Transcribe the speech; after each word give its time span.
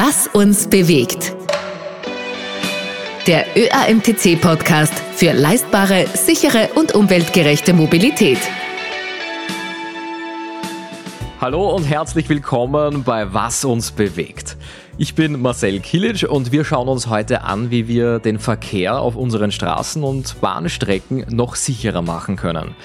Was 0.00 0.28
uns 0.28 0.68
bewegt. 0.68 1.34
Der 3.26 3.46
ÖAMTC-Podcast 3.56 4.94
für 5.16 5.32
leistbare, 5.32 6.06
sichere 6.14 6.68
und 6.76 6.94
umweltgerechte 6.94 7.72
Mobilität. 7.72 8.38
Hallo 11.40 11.74
und 11.74 11.82
herzlich 11.82 12.28
willkommen 12.28 13.02
bei 13.02 13.34
Was 13.34 13.64
uns 13.64 13.90
bewegt. 13.90 14.56
Ich 14.98 15.16
bin 15.16 15.42
Marcel 15.42 15.80
Kilic 15.80 16.28
und 16.28 16.52
wir 16.52 16.64
schauen 16.64 16.86
uns 16.86 17.08
heute 17.08 17.42
an, 17.42 17.72
wie 17.72 17.88
wir 17.88 18.20
den 18.20 18.38
Verkehr 18.38 19.00
auf 19.00 19.16
unseren 19.16 19.50
Straßen 19.50 20.04
und 20.04 20.40
Bahnstrecken 20.40 21.26
noch 21.30 21.56
sicherer 21.56 22.02
machen 22.02 22.36
können. 22.36 22.76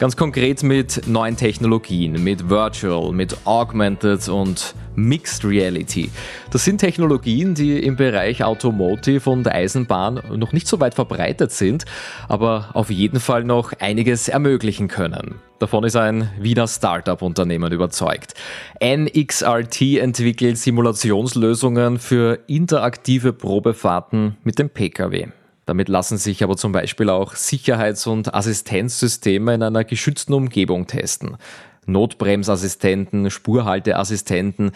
Ganz 0.00 0.16
konkret 0.16 0.64
mit 0.64 1.06
neuen 1.06 1.36
Technologien, 1.36 2.24
mit 2.24 2.48
Virtual, 2.48 3.12
mit 3.12 3.36
Augmented 3.44 4.28
und 4.28 4.74
Mixed 4.96 5.44
Reality. 5.44 6.10
Das 6.50 6.64
sind 6.64 6.78
Technologien, 6.78 7.54
die 7.54 7.78
im 7.78 7.96
Bereich 7.96 8.42
Automotive 8.42 9.30
und 9.30 9.46
Eisenbahn 9.46 10.20
noch 10.34 10.52
nicht 10.52 10.66
so 10.66 10.80
weit 10.80 10.94
verbreitet 10.94 11.52
sind, 11.52 11.84
aber 12.28 12.70
auf 12.72 12.90
jeden 12.90 13.20
Fall 13.20 13.44
noch 13.44 13.72
einiges 13.78 14.28
ermöglichen 14.28 14.88
können. 14.88 15.36
Davon 15.58 15.84
ist 15.84 15.96
ein 15.96 16.30
Wiener 16.38 16.68
Startup-Unternehmen 16.68 17.72
überzeugt. 17.72 18.34
NXRT 18.82 19.98
entwickelt 20.00 20.58
Simulationslösungen 20.58 21.98
für 21.98 22.40
interaktive 22.46 23.32
Probefahrten 23.32 24.36
mit 24.44 24.58
dem 24.58 24.68
Pkw. 24.68 25.28
Damit 25.66 25.88
lassen 25.88 26.16
sich 26.16 26.44
aber 26.44 26.56
zum 26.56 26.72
Beispiel 26.72 27.10
auch 27.10 27.34
Sicherheits- 27.34 28.06
und 28.06 28.32
Assistenzsysteme 28.32 29.54
in 29.54 29.62
einer 29.62 29.82
geschützten 29.82 30.32
Umgebung 30.32 30.86
testen. 30.86 31.36
Notbremsassistenten, 31.86 33.30
Spurhalteassistenten, 33.30 34.72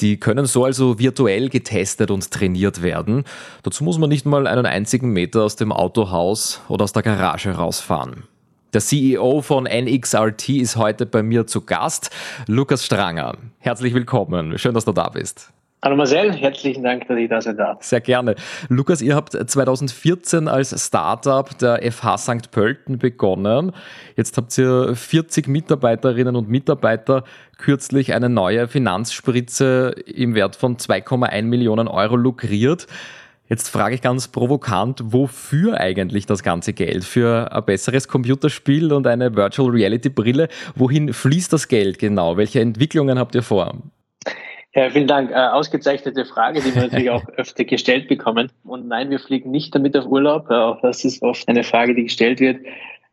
die 0.00 0.18
können 0.18 0.46
so 0.46 0.64
also 0.64 0.98
virtuell 0.98 1.48
getestet 1.48 2.10
und 2.10 2.30
trainiert 2.30 2.82
werden. 2.82 3.24
Dazu 3.62 3.84
muss 3.84 3.98
man 3.98 4.08
nicht 4.08 4.26
mal 4.26 4.46
einen 4.46 4.66
einzigen 4.66 5.10
Meter 5.10 5.42
aus 5.42 5.56
dem 5.56 5.72
Autohaus 5.72 6.60
oder 6.68 6.84
aus 6.84 6.92
der 6.92 7.02
Garage 7.02 7.52
rausfahren. 7.52 8.24
Der 8.72 8.80
CEO 8.80 9.42
von 9.42 9.64
NXRT 9.64 10.48
ist 10.48 10.76
heute 10.76 11.04
bei 11.04 11.22
mir 11.22 11.46
zu 11.46 11.60
Gast, 11.60 12.10
Lukas 12.46 12.84
Stranger. 12.84 13.36
Herzlich 13.58 13.92
willkommen. 13.92 14.58
Schön, 14.58 14.72
dass 14.72 14.86
du 14.86 14.92
da 14.92 15.10
bist. 15.10 15.52
Hallo 15.84 15.96
Marcel, 15.96 16.32
herzlichen 16.32 16.84
Dank, 16.84 17.08
dass 17.08 17.18
ich 17.18 17.28
da 17.28 17.40
sein 17.40 17.56
darf. 17.56 17.82
Sehr 17.82 18.00
gerne. 18.00 18.36
Lukas, 18.68 19.02
ihr 19.02 19.16
habt 19.16 19.32
2014 19.32 20.46
als 20.46 20.86
Startup 20.86 21.58
der 21.58 21.80
FH 21.90 22.18
St. 22.18 22.50
Pölten 22.52 22.98
begonnen. 22.98 23.72
Jetzt 24.16 24.36
habt 24.36 24.56
ihr 24.58 24.94
40 24.94 25.48
Mitarbeiterinnen 25.48 26.36
und 26.36 26.48
Mitarbeiter 26.48 27.24
kürzlich 27.58 28.14
eine 28.14 28.28
neue 28.28 28.68
Finanzspritze 28.68 29.96
im 30.06 30.36
Wert 30.36 30.54
von 30.54 30.76
2,1 30.76 31.42
Millionen 31.42 31.88
Euro 31.88 32.14
lukriert. 32.14 32.86
Jetzt 33.48 33.68
frage 33.68 33.96
ich 33.96 34.02
ganz 34.02 34.28
provokant, 34.28 35.02
wofür 35.06 35.80
eigentlich 35.80 36.26
das 36.26 36.44
ganze 36.44 36.74
Geld? 36.74 37.02
Für 37.02 37.52
ein 37.52 37.64
besseres 37.64 38.06
Computerspiel 38.06 38.92
und 38.92 39.08
eine 39.08 39.34
Virtual 39.34 39.68
Reality 39.68 40.10
Brille? 40.10 40.46
Wohin 40.76 41.12
fließt 41.12 41.52
das 41.52 41.66
Geld 41.66 41.98
genau? 41.98 42.36
Welche 42.36 42.60
Entwicklungen 42.60 43.18
habt 43.18 43.34
ihr 43.34 43.42
vor? 43.42 43.82
Ja, 44.74 44.88
vielen 44.90 45.06
Dank. 45.06 45.30
Äh, 45.30 45.34
ausgezeichnete 45.34 46.24
Frage, 46.24 46.60
die 46.60 46.74
wir 46.74 46.82
natürlich 46.86 47.10
auch 47.10 47.26
öfter 47.36 47.64
gestellt 47.64 48.08
bekommen. 48.08 48.50
Und 48.64 48.88
nein, 48.88 49.10
wir 49.10 49.18
fliegen 49.18 49.50
nicht 49.50 49.74
damit 49.74 49.96
auf 49.96 50.06
Urlaub. 50.06 50.50
Äh, 50.50 50.54
auch 50.54 50.80
das 50.80 51.04
ist 51.04 51.22
oft 51.22 51.46
eine 51.48 51.64
Frage, 51.64 51.94
die 51.94 52.04
gestellt 52.04 52.40
wird. 52.40 52.64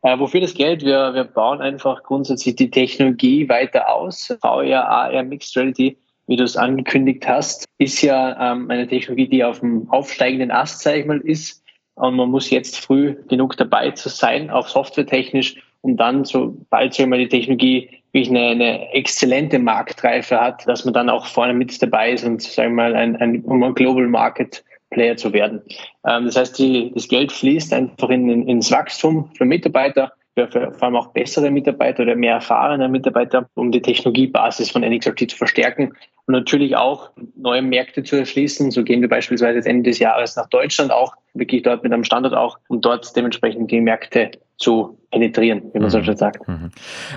Äh, 0.02 0.18
wofür 0.18 0.40
das 0.40 0.54
Geld? 0.54 0.84
Wir, 0.84 1.12
wir 1.14 1.24
bauen 1.24 1.60
einfach 1.60 2.02
grundsätzlich 2.02 2.56
die 2.56 2.70
Technologie 2.70 3.48
weiter 3.48 3.88
aus. 3.88 4.34
VR, 4.40 4.88
AR, 4.88 5.22
Mixed 5.22 5.56
Reality 5.56 5.98
wie 6.30 6.36
du 6.36 6.44
es 6.44 6.56
angekündigt 6.56 7.26
hast, 7.26 7.64
ist 7.78 8.02
ja 8.02 8.52
ähm, 8.52 8.70
eine 8.70 8.86
Technologie, 8.86 9.26
die 9.26 9.42
auf 9.42 9.58
dem 9.58 9.90
aufsteigenden 9.90 10.52
Ast, 10.52 10.80
sage 10.80 11.00
ich 11.00 11.06
mal, 11.06 11.18
ist. 11.18 11.60
Und 11.96 12.14
man 12.14 12.30
muss 12.30 12.50
jetzt 12.50 12.78
früh 12.78 13.16
genug 13.26 13.56
dabei 13.56 13.90
zu 13.90 14.08
sein, 14.08 14.48
auch 14.48 14.68
softwaretechnisch, 14.68 15.56
um 15.80 15.96
dann, 15.96 16.24
sobald 16.24 16.94
so 16.94 17.04
mal 17.08 17.18
die 17.18 17.28
Technologie 17.28 17.99
wirklich 18.12 18.30
eine, 18.30 18.48
eine 18.48 18.92
exzellente 18.92 19.58
Marktreife 19.58 20.40
hat, 20.40 20.66
dass 20.66 20.84
man 20.84 20.94
dann 20.94 21.08
auch 21.08 21.26
vorne 21.26 21.54
mit 21.54 21.80
dabei 21.82 22.12
ist 22.12 22.24
und 22.24 22.42
sagen 22.42 22.70
wir 22.70 22.82
mal 22.82 22.96
ein, 22.96 23.16
ein, 23.16 23.42
um 23.42 23.62
ein 23.62 23.74
Global 23.74 24.06
Market 24.06 24.64
Player 24.90 25.16
zu 25.16 25.32
werden. 25.32 25.62
Ähm, 26.06 26.26
das 26.26 26.36
heißt, 26.36 26.58
die, 26.58 26.92
das 26.94 27.08
Geld 27.08 27.32
fließt 27.32 27.72
einfach 27.72 28.10
in, 28.10 28.28
in, 28.28 28.48
ins 28.48 28.70
Wachstum 28.70 29.30
für 29.36 29.44
Mitarbeiter, 29.44 30.12
für, 30.34 30.48
für 30.48 30.72
vor 30.72 30.82
allem 30.84 30.96
auch 30.96 31.08
bessere 31.08 31.50
Mitarbeiter 31.50 32.02
oder 32.02 32.16
mehr 32.16 32.34
erfahrene 32.34 32.88
Mitarbeiter, 32.88 33.48
um 33.54 33.72
die 33.72 33.82
Technologiebasis 33.82 34.70
von 34.70 34.82
NXRT 34.82 35.30
zu 35.30 35.36
verstärken 35.36 35.92
und 36.26 36.34
natürlich 36.34 36.76
auch 36.76 37.10
neue 37.36 37.62
Märkte 37.62 38.02
zu 38.02 38.16
erschließen. 38.16 38.70
So 38.70 38.84
gehen 38.84 39.00
wir 39.00 39.08
beispielsweise 39.08 39.56
jetzt 39.56 39.66
Ende 39.66 39.90
des 39.90 39.98
Jahres 39.98 40.36
nach 40.36 40.48
Deutschland 40.48 40.92
auch, 40.92 41.14
wirklich 41.34 41.62
dort 41.62 41.82
mit 41.82 41.92
einem 41.92 42.04
Standort 42.04 42.34
auch, 42.34 42.58
um 42.68 42.80
dort 42.80 43.14
dementsprechend 43.16 43.70
die 43.70 43.80
Märkte 43.80 44.32
zu 44.60 44.98
penetrieren, 45.10 45.62
wie 45.72 45.78
man 45.78 45.88
mhm. 45.88 45.90
so 45.90 46.02
schön 46.02 46.16
sagt. 46.16 46.46
Mhm. 46.46 46.70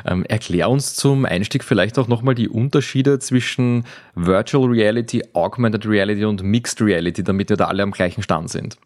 Ähm, 0.05 0.25
erklär 0.25 0.69
uns 0.69 0.95
zum 0.95 1.25
Einstieg 1.25 1.63
vielleicht 1.63 1.99
auch 1.99 2.07
nochmal 2.07 2.33
die 2.33 2.49
Unterschiede 2.49 3.19
zwischen 3.19 3.85
Virtual 4.15 4.67
Reality, 4.67 5.21
Augmented 5.33 5.85
Reality 5.85 6.25
und 6.25 6.41
Mixed 6.41 6.81
Reality, 6.81 7.23
damit 7.23 7.49
wir 7.49 7.57
da 7.57 7.67
alle 7.67 7.83
am 7.83 7.91
gleichen 7.91 8.23
Stand 8.23 8.49
sind. 8.49 8.77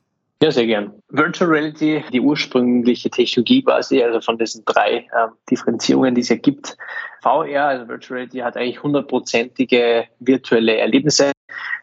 Ja, 0.41 0.51
sehr 0.51 0.67
gern. 0.67 0.93
Virtual 1.09 1.49
Reality, 1.49 2.03
die 2.13 2.21
ursprüngliche 2.21 3.09
Technologie 3.09 3.63
quasi, 3.63 4.03
also 4.03 4.21
von 4.21 4.37
diesen 4.37 4.63
drei 4.65 4.97
äh, 4.97 5.27
Differenzierungen, 5.49 6.13
die 6.13 6.21
es 6.21 6.29
ja 6.29 6.35
gibt. 6.35 6.77
VR, 7.21 7.65
also 7.65 7.87
Virtual 7.87 8.17
Reality, 8.17 8.39
hat 8.39 8.55
eigentlich 8.55 8.83
hundertprozentige 8.83 10.05
virtuelle 10.19 10.77
Erlebnisse. 10.77 11.31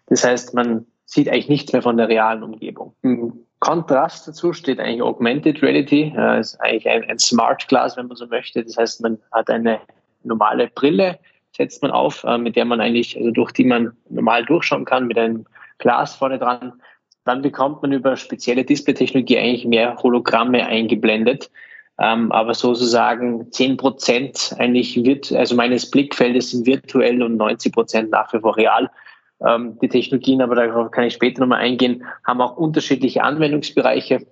Das 0.07 0.23
heißt, 0.23 0.55
man 0.55 0.87
sieht 1.05 1.29
eigentlich 1.29 1.49
nichts 1.49 1.73
mehr 1.73 1.83
von 1.83 1.97
der 1.97 2.09
realen 2.09 2.45
Umgebung. 2.45 2.95
Im 3.03 3.44
Kontrast 3.65 4.29
dazu 4.29 4.53
steht 4.53 4.79
eigentlich 4.79 5.03
Augmented 5.03 5.63
Reality, 5.63 6.13
äh, 6.17 6.41
ist 6.41 6.61
eigentlich 6.61 6.89
ein, 6.89 7.05
ein 7.09 7.19
Smart 7.19 7.67
Glass, 7.69 7.97
wenn 7.97 8.07
man 8.07 8.17
so 8.17 8.27
möchte. 8.27 8.63
Das 8.63 8.77
heißt, 8.77 9.03
man 9.03 9.19
hat 9.33 9.51
eine 9.51 9.81
normale 10.23 10.69
Brille, 10.69 11.19
setzt 11.57 11.83
man 11.83 11.91
auf, 11.91 12.25
äh, 12.25 12.39
mit 12.39 12.57
der 12.57 12.65
man 12.65 12.81
eigentlich, 12.81 13.17
also 13.17 13.31
durch 13.31 13.53
die 13.53 13.65
man 13.65 13.93
normal 14.09 14.45
durchschauen 14.45 14.85
kann, 14.85 15.07
mit 15.07 15.19
einem 15.19 15.47
Glas 15.79 16.15
vorne 16.15 16.39
dran 16.39 16.73
dann 17.25 17.43
bekommt 17.43 17.83
man 17.83 17.93
über 17.93 18.17
spezielle 18.17 18.65
Display-Technologie 18.65 19.39
eigentlich 19.39 19.65
mehr 19.67 19.97
Hologramme 20.03 20.67
eingeblendet. 20.67 21.51
Ähm, 21.99 22.33
aber 22.33 22.55
sozusagen 22.55 23.51
10 23.53 23.77
Prozent 23.77 24.55
eigentlich 24.59 25.03
wird, 25.05 25.33
also 25.33 25.55
meines 25.55 25.91
Blickfeldes 25.91 26.51
sind 26.51 26.67
virtuell 26.67 27.23
und 27.23 27.37
90 27.37 27.73
Prozent 27.73 28.11
nach 28.11 28.33
wie 28.33 28.41
vor 28.41 28.57
real. 28.57 28.91
Ähm, 29.47 29.79
die 29.81 29.89
Technologien, 29.89 30.41
aber 30.43 30.55
darauf 30.55 30.91
kann 30.91 31.05
ich 31.05 31.15
später 31.15 31.41
nochmal 31.41 31.61
eingehen, 31.61 32.05
haben 32.25 32.41
auch 32.41 32.57
unterschiedliche 32.57 33.23
Anwendungsbereiche. 33.23 34.27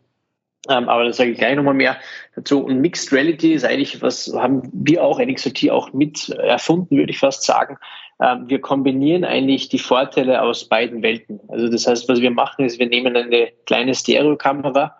Ähm, 0.69 0.89
aber 0.89 1.05
da 1.05 1.13
sage 1.13 1.31
ich 1.31 1.39
gleich 1.39 1.57
nochmal 1.57 1.75
mehr 1.75 1.97
dazu. 2.37 2.65
Und 2.65 2.81
Mixed 2.81 3.13
Reality 3.13 3.53
ist 3.53 3.65
eigentlich, 3.65 4.01
was 4.01 4.33
haben 4.35 4.63
wir 4.73 5.03
auch, 5.03 5.19
NXOT 5.19 5.71
auch 5.71 5.93
mit 5.93 6.29
erfunden, 6.29 6.97
würde 6.97 7.11
ich 7.11 7.19
fast 7.19 7.43
sagen. 7.43 7.79
Ähm, 8.21 8.49
wir 8.49 8.61
kombinieren 8.61 9.25
eigentlich 9.25 9.69
die 9.69 9.79
Vorteile 9.79 10.41
aus 10.41 10.69
beiden 10.69 11.03
Welten. 11.03 11.41
Also 11.49 11.69
das 11.69 11.87
heißt, 11.87 12.09
was 12.09 12.21
wir 12.21 12.31
machen, 12.31 12.65
ist, 12.65 12.79
wir 12.79 12.87
nehmen 12.87 13.17
eine 13.17 13.49
kleine 13.67 13.95
Stereokamera 13.95 14.97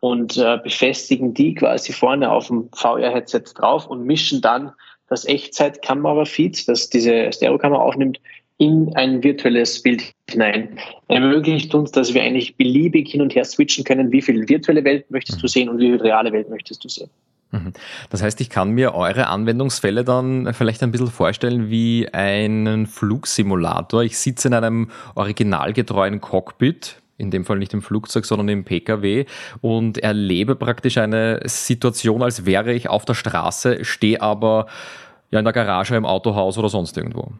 und 0.00 0.38
äh, 0.38 0.58
befestigen 0.62 1.34
die 1.34 1.54
quasi 1.54 1.92
vorne 1.92 2.30
auf 2.30 2.46
dem 2.46 2.70
VR-Headset 2.72 3.44
drauf 3.54 3.86
und 3.86 4.04
mischen 4.04 4.40
dann 4.40 4.72
das 5.08 5.26
Echtzeitkamera-Feed, 5.26 6.66
das 6.68 6.88
diese 6.88 7.30
Stereokamera 7.32 7.82
aufnimmt, 7.82 8.18
in 8.62 8.94
ein 8.94 9.24
virtuelles 9.24 9.82
Bild 9.82 10.12
hinein. 10.30 10.78
Ermöglicht 11.08 11.74
uns, 11.74 11.90
dass 11.90 12.14
wir 12.14 12.22
eigentlich 12.22 12.56
beliebig 12.56 13.10
hin 13.10 13.20
und 13.20 13.34
her 13.34 13.44
switchen 13.44 13.82
können, 13.82 14.12
wie 14.12 14.22
viel 14.22 14.48
virtuelle 14.48 14.84
Welt 14.84 15.10
möchtest 15.10 15.42
du 15.42 15.48
sehen 15.48 15.68
und 15.68 15.80
wie 15.80 15.88
viel 15.88 16.00
reale 16.00 16.30
Welt 16.30 16.48
möchtest 16.48 16.84
du 16.84 16.88
sehen. 16.88 17.10
Mhm. 17.50 17.72
Das 18.10 18.22
heißt, 18.22 18.40
ich 18.40 18.50
kann 18.50 18.70
mir 18.70 18.94
eure 18.94 19.26
Anwendungsfälle 19.26 20.04
dann 20.04 20.54
vielleicht 20.54 20.84
ein 20.84 20.92
bisschen 20.92 21.08
vorstellen 21.08 21.70
wie 21.70 22.08
einen 22.12 22.86
Flugsimulator. 22.86 24.04
Ich 24.04 24.16
sitze 24.16 24.46
in 24.46 24.54
einem 24.54 24.90
originalgetreuen 25.16 26.20
Cockpit, 26.20 27.02
in 27.18 27.32
dem 27.32 27.44
Fall 27.44 27.58
nicht 27.58 27.74
im 27.74 27.82
Flugzeug, 27.82 28.24
sondern 28.24 28.48
im 28.48 28.62
Pkw 28.62 29.26
und 29.60 29.98
erlebe 29.98 30.54
praktisch 30.54 30.98
eine 30.98 31.40
Situation, 31.46 32.22
als 32.22 32.46
wäre 32.46 32.72
ich 32.72 32.88
auf 32.88 33.04
der 33.06 33.14
Straße, 33.14 33.84
stehe 33.84 34.22
aber 34.22 34.66
ja 35.32 35.38
in 35.38 35.44
der 35.44 35.52
Garage, 35.52 35.96
im 35.96 36.04
Autohaus 36.04 36.58
oder 36.58 36.68
sonst 36.68 36.96
irgendwo. 36.96 37.32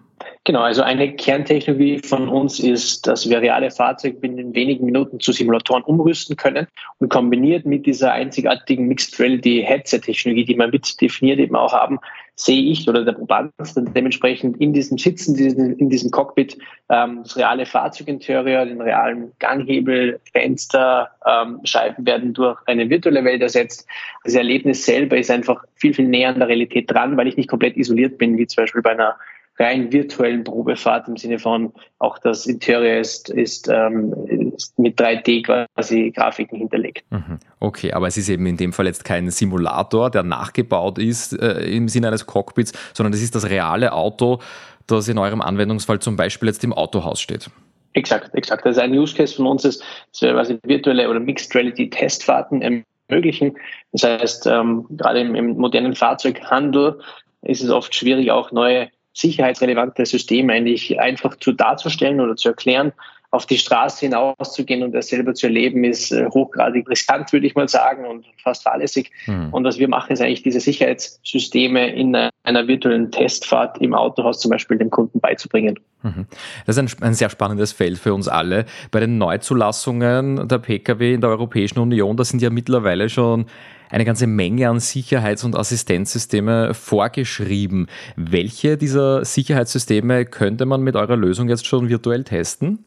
Genau, 0.44 0.62
also 0.62 0.82
eine 0.82 1.14
Kerntechnologie 1.14 2.00
von 2.00 2.28
uns 2.28 2.58
ist, 2.58 3.06
dass 3.06 3.28
wir 3.28 3.40
reale 3.40 3.70
Fahrzeuge 3.70 4.18
binnen 4.18 4.54
wenigen 4.54 4.84
Minuten 4.84 5.20
zu 5.20 5.30
Simulatoren 5.30 5.84
umrüsten 5.84 6.36
können 6.36 6.66
und 6.98 7.10
kombiniert 7.10 7.64
mit 7.64 7.86
dieser 7.86 8.12
einzigartigen 8.12 8.88
Mixed 8.88 9.20
Reality 9.20 9.62
Headset 9.64 10.00
Technologie, 10.00 10.44
die 10.44 10.56
wir 10.56 10.66
mit 10.66 11.00
definiert 11.00 11.38
eben 11.38 11.54
auch 11.54 11.72
haben, 11.72 12.00
sehe 12.34 12.62
ich 12.70 12.88
oder 12.88 13.05
der 13.05 13.12
Proband 13.12 13.52
dann 13.75 13.93
dementsprechend 13.93 14.56
in 14.61 14.73
diesem 14.73 14.99
Sitzen, 14.99 15.37
in 15.79 15.90
diesem 15.90 16.11
Cockpit, 16.11 16.56
ähm, 16.88 17.20
das 17.23 17.37
reale 17.37 17.67
Fahrzeuginterieur, 17.67 18.64
den 18.64 18.81
realen 18.81 19.32
Ganghebel, 19.38 20.20
Fenster, 20.32 21.11
ähm, 21.26 21.61
Scheiben 21.64 22.06
werden 22.06 22.32
durch 22.32 22.58
eine 22.67 22.88
virtuelle 22.88 23.25
Welt 23.25 23.43
ersetzt. 23.43 23.87
Das 24.25 24.34
Erlebnis 24.34 24.84
selber 24.84 25.17
ist 25.19 25.31
einfach 25.31 25.62
viel, 25.75 25.94
viel 25.94 26.08
näher 26.08 26.31
an 26.31 26.38
der 26.38 26.49
Realität 26.49 26.90
dran, 26.90 27.17
weil 27.17 27.29
ich 27.29 27.37
nicht 27.37 27.50
komplett 27.50 27.76
isoliert 27.76 28.19
bin, 28.19 28.37
wie 28.38 28.46
zum 28.46 28.62
Beispiel 28.62 28.82
bei 28.82 28.93
einer 28.93 29.17
rein 29.62 29.93
virtuellen 29.93 30.44
Probefahrt 30.44 31.09
im 31.09 31.17
Sinne 31.17 31.38
von 31.38 31.73
auch 31.99 32.19
das 32.19 32.47
Interieur 32.47 32.99
ist, 32.99 33.31
ist, 33.31 33.69
ähm, 33.69 34.12
ist 34.56 34.79
mit 34.79 35.00
3D 35.00 35.44
quasi 35.44 36.11
Grafiken 36.11 36.59
hinterlegt. 36.59 37.05
Mhm. 37.11 37.38
Okay, 37.61 37.93
aber 37.93 38.09
es 38.09 38.17
ist 38.17 38.29
eben 38.29 38.47
in 38.47 38.56
dem 38.56 38.73
Fall 38.73 38.87
jetzt 38.87 39.05
kein 39.05 39.31
Simulator, 39.31 40.11
der 40.11 40.23
nachgebaut 40.23 40.99
ist 40.99 41.32
äh, 41.41 41.64
im 41.64 41.88
Sinne 41.88 42.09
eines 42.09 42.26
Cockpits, 42.26 42.73
sondern 42.93 43.12
es 43.12 43.23
ist 43.23 43.35
das 43.35 43.49
reale 43.49 43.93
Auto, 43.93 44.41
das 44.87 45.09
in 45.09 45.19
eurem 45.19 45.41
Anwendungsfall 45.41 46.00
zum 46.00 46.17
Beispiel 46.17 46.49
jetzt 46.49 46.64
im 46.64 46.73
Autohaus 46.73 47.20
steht. 47.20 47.50
Exakt, 47.94 48.35
exakt. 48.35 48.64
Also 48.67 48.81
ein 48.81 48.93
Use 48.93 49.14
Case 49.14 49.35
von 49.35 49.47
uns 49.47 49.64
ist, 49.64 49.82
dass 50.12 50.23
wir 50.23 50.32
quasi 50.32 50.59
virtuelle 50.64 51.09
oder 51.09 51.20
Mixed 51.20 51.55
Reality 51.55 51.91
Testfahrten 51.91 52.85
ermöglichen. 53.09 53.56
Das 53.93 54.03
heißt, 54.05 54.47
ähm, 54.47 54.87
gerade 54.91 55.20
im, 55.20 55.35
im 55.35 55.56
modernen 55.59 55.94
Fahrzeughandel 55.94 57.00
ist 57.43 57.62
es 57.62 57.70
oft 57.70 57.94
schwierig, 57.94 58.31
auch 58.31 58.53
neue 58.53 58.88
sicherheitsrelevante 59.12 60.06
Systeme 60.06 60.53
eigentlich 60.53 60.99
einfach 61.00 61.37
zu 61.37 61.53
darzustellen 61.53 62.20
oder 62.20 62.37
zu 62.37 62.49
erklären 62.49 62.93
auf 63.32 63.46
die 63.46 63.56
Straße 63.56 64.00
hinauszugehen 64.00 64.82
und 64.82 64.93
das 64.93 65.08
selber 65.08 65.32
zu 65.32 65.46
erleben, 65.46 65.84
ist 65.84 66.12
äh, 66.12 66.26
hochgradig 66.26 66.88
riskant, 66.88 67.32
würde 67.32 67.46
ich 67.46 67.55
mal 67.55 67.67
sagen, 67.67 68.05
und 68.05 68.26
fast 68.43 68.62
fahrlässig. 68.62 69.11
Mhm. 69.26 69.49
Und 69.52 69.64
was 69.64 69.79
wir 69.79 69.88
machen, 69.88 70.12
ist 70.12 70.20
eigentlich 70.20 70.43
diese 70.43 70.61
Sicherheitssysteme 70.61 71.94
in 71.94 72.14
einer 72.14 72.69
virtuellen 72.69 73.11
Testfahrt 73.11 73.81
im 73.81 73.94
Autohaus 73.94 74.38
zum 74.38 74.50
Beispiel 74.50 74.76
dem 74.76 74.90
Kunden 74.90 75.19
beizubringen. 75.19 75.81
Mhm. 76.02 76.26
Das 76.67 76.76
ist 76.76 77.00
ein, 77.00 77.08
ein, 77.08 77.14
sehr 77.14 77.31
spannendes 77.31 77.73
Feld 77.73 77.99
für 77.99 78.12
uns 78.12 78.29
alle. 78.29 78.67
Bei 78.90 79.00
den 79.00 79.17
Neuzulassungen 79.17 80.46
der 80.46 80.58
Pkw 80.58 81.14
in 81.14 81.23
der 81.23 81.31
Europäischen 81.31 81.78
Union, 81.78 82.19
da 82.19 82.25
sind 82.25 82.43
ja 82.43 82.50
mittlerweile 82.50 83.08
schon 83.08 83.46
eine 83.88 84.05
ganze 84.05 84.26
Menge 84.26 84.69
an 84.69 84.78
Sicherheits- 84.78 85.44
und 85.44 85.56
Assistenzsysteme 85.56 86.75
vorgeschrieben. 86.75 87.87
Welche 88.17 88.76
dieser 88.76 89.25
Sicherheitssysteme 89.25 90.26
könnte 90.26 90.67
man 90.67 90.82
mit 90.82 90.96
eurer 90.96 91.17
Lösung 91.17 91.49
jetzt 91.49 91.67
schon 91.67 91.88
virtuell 91.88 92.25
testen? 92.25 92.85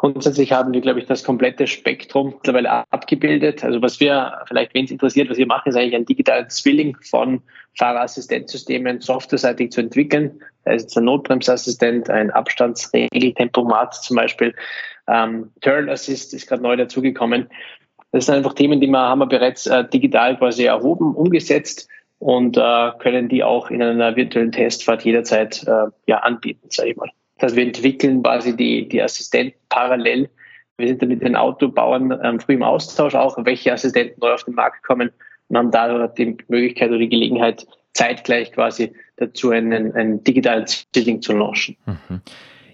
Grundsätzlich 0.00 0.50
haben 0.50 0.72
wir, 0.72 0.80
glaube 0.80 1.00
ich, 1.00 1.06
das 1.06 1.24
komplette 1.24 1.66
Spektrum 1.66 2.30
mittlerweile 2.30 2.90
abgebildet. 2.90 3.62
Also 3.62 3.82
was 3.82 4.00
wir, 4.00 4.40
vielleicht 4.48 4.72
wen 4.72 4.86
es 4.86 4.90
interessiert, 4.90 5.28
was 5.28 5.36
wir 5.36 5.46
machen, 5.46 5.68
ist 5.68 5.76
eigentlich 5.76 5.94
ein 5.94 6.06
digitales 6.06 6.56
Zwilling 6.56 6.96
von 7.02 7.42
Fahrerassistenzsystemen 7.76 9.02
softwareseitig 9.02 9.72
zu 9.72 9.82
entwickeln. 9.82 10.40
Da 10.64 10.72
ist 10.72 10.84
jetzt 10.84 10.96
ein 10.96 11.04
Notbremsassistent, 11.04 12.08
ein 12.08 12.30
Abstandsregeltempomat 12.30 13.94
zum 13.94 14.16
Beispiel. 14.16 14.54
Ähm, 15.06 15.50
Turn 15.60 15.90
Assist 15.90 16.32
ist 16.32 16.48
gerade 16.48 16.62
neu 16.62 16.76
dazugekommen. 16.76 17.50
Das 18.12 18.24
sind 18.24 18.36
einfach 18.36 18.54
Themen, 18.54 18.80
die 18.80 18.86
wir, 18.86 18.98
haben 18.98 19.18
wir 19.18 19.26
bereits 19.26 19.66
äh, 19.66 19.86
digital 19.86 20.38
quasi 20.38 20.64
erhoben, 20.64 21.14
umgesetzt 21.14 21.88
und 22.18 22.56
äh, 22.56 22.90
können 23.00 23.28
die 23.28 23.44
auch 23.44 23.70
in 23.70 23.82
einer 23.82 24.16
virtuellen 24.16 24.52
Testfahrt 24.52 25.04
jederzeit 25.04 25.62
äh, 25.66 25.88
ja, 26.06 26.20
anbieten, 26.20 26.68
sage 26.70 26.92
ich 26.92 26.96
mal 26.96 27.10
dass 27.40 27.56
wir 27.56 27.64
entwickeln 27.64 28.22
quasi 28.22 28.56
die, 28.56 28.88
die 28.88 29.02
Assistenten 29.02 29.58
parallel. 29.68 30.28
Wir 30.76 30.88
sind 30.88 31.02
da 31.02 31.06
mit 31.06 31.22
den 31.22 31.36
Autobauern 31.36 32.18
ähm, 32.22 32.40
früh 32.40 32.54
im 32.54 32.62
Austausch 32.62 33.14
auch, 33.14 33.36
welche 33.44 33.72
Assistenten 33.72 34.20
neu 34.20 34.32
auf 34.32 34.44
den 34.44 34.54
Markt 34.54 34.82
kommen 34.82 35.10
und 35.48 35.56
haben 35.56 35.70
da 35.70 36.06
die 36.06 36.36
Möglichkeit 36.48 36.90
oder 36.90 36.98
die 36.98 37.08
Gelegenheit, 37.08 37.66
zeitgleich 37.92 38.52
quasi 38.52 38.92
dazu 39.16 39.50
einen, 39.50 39.92
einen 39.94 40.22
digitalen 40.22 40.66
Zwilling 40.66 41.22
zu 41.22 41.32
launchen. 41.32 41.76
Mhm. 41.86 42.20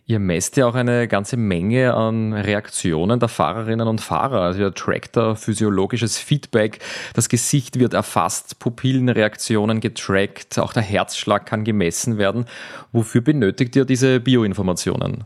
Ihr 0.09 0.21
messt 0.21 0.57
ja 0.57 0.69
auch 0.69 0.77
eine 0.77 1.09
ganze 1.09 1.37
Menge 1.37 1.93
an 1.93 2.33
Reaktionen 2.33 3.19
der 3.19 3.29
Fahrerinnen 3.29 3.89
und 3.89 4.01
Fahrer. 4.01 4.43
Also 4.43 4.61
ihr 4.61 4.73
trackt 4.73 5.17
da 5.17 5.35
physiologisches 5.35 6.17
Feedback, 6.17 6.79
das 7.15 7.29
Gesicht 7.29 7.81
wird 7.81 7.93
erfasst, 7.93 8.61
Pupillenreaktionen 8.61 9.81
getrackt, 9.81 10.61
auch 10.61 10.73
der 10.73 10.85
Herzschlag 10.85 11.45
kann 11.45 11.65
gemessen 11.65 12.19
werden. 12.19 12.45
Wofür 12.93 13.21
benötigt 13.21 13.75
ihr 13.75 13.85
diese 13.85 14.21
Bioinformationen? 14.21 15.25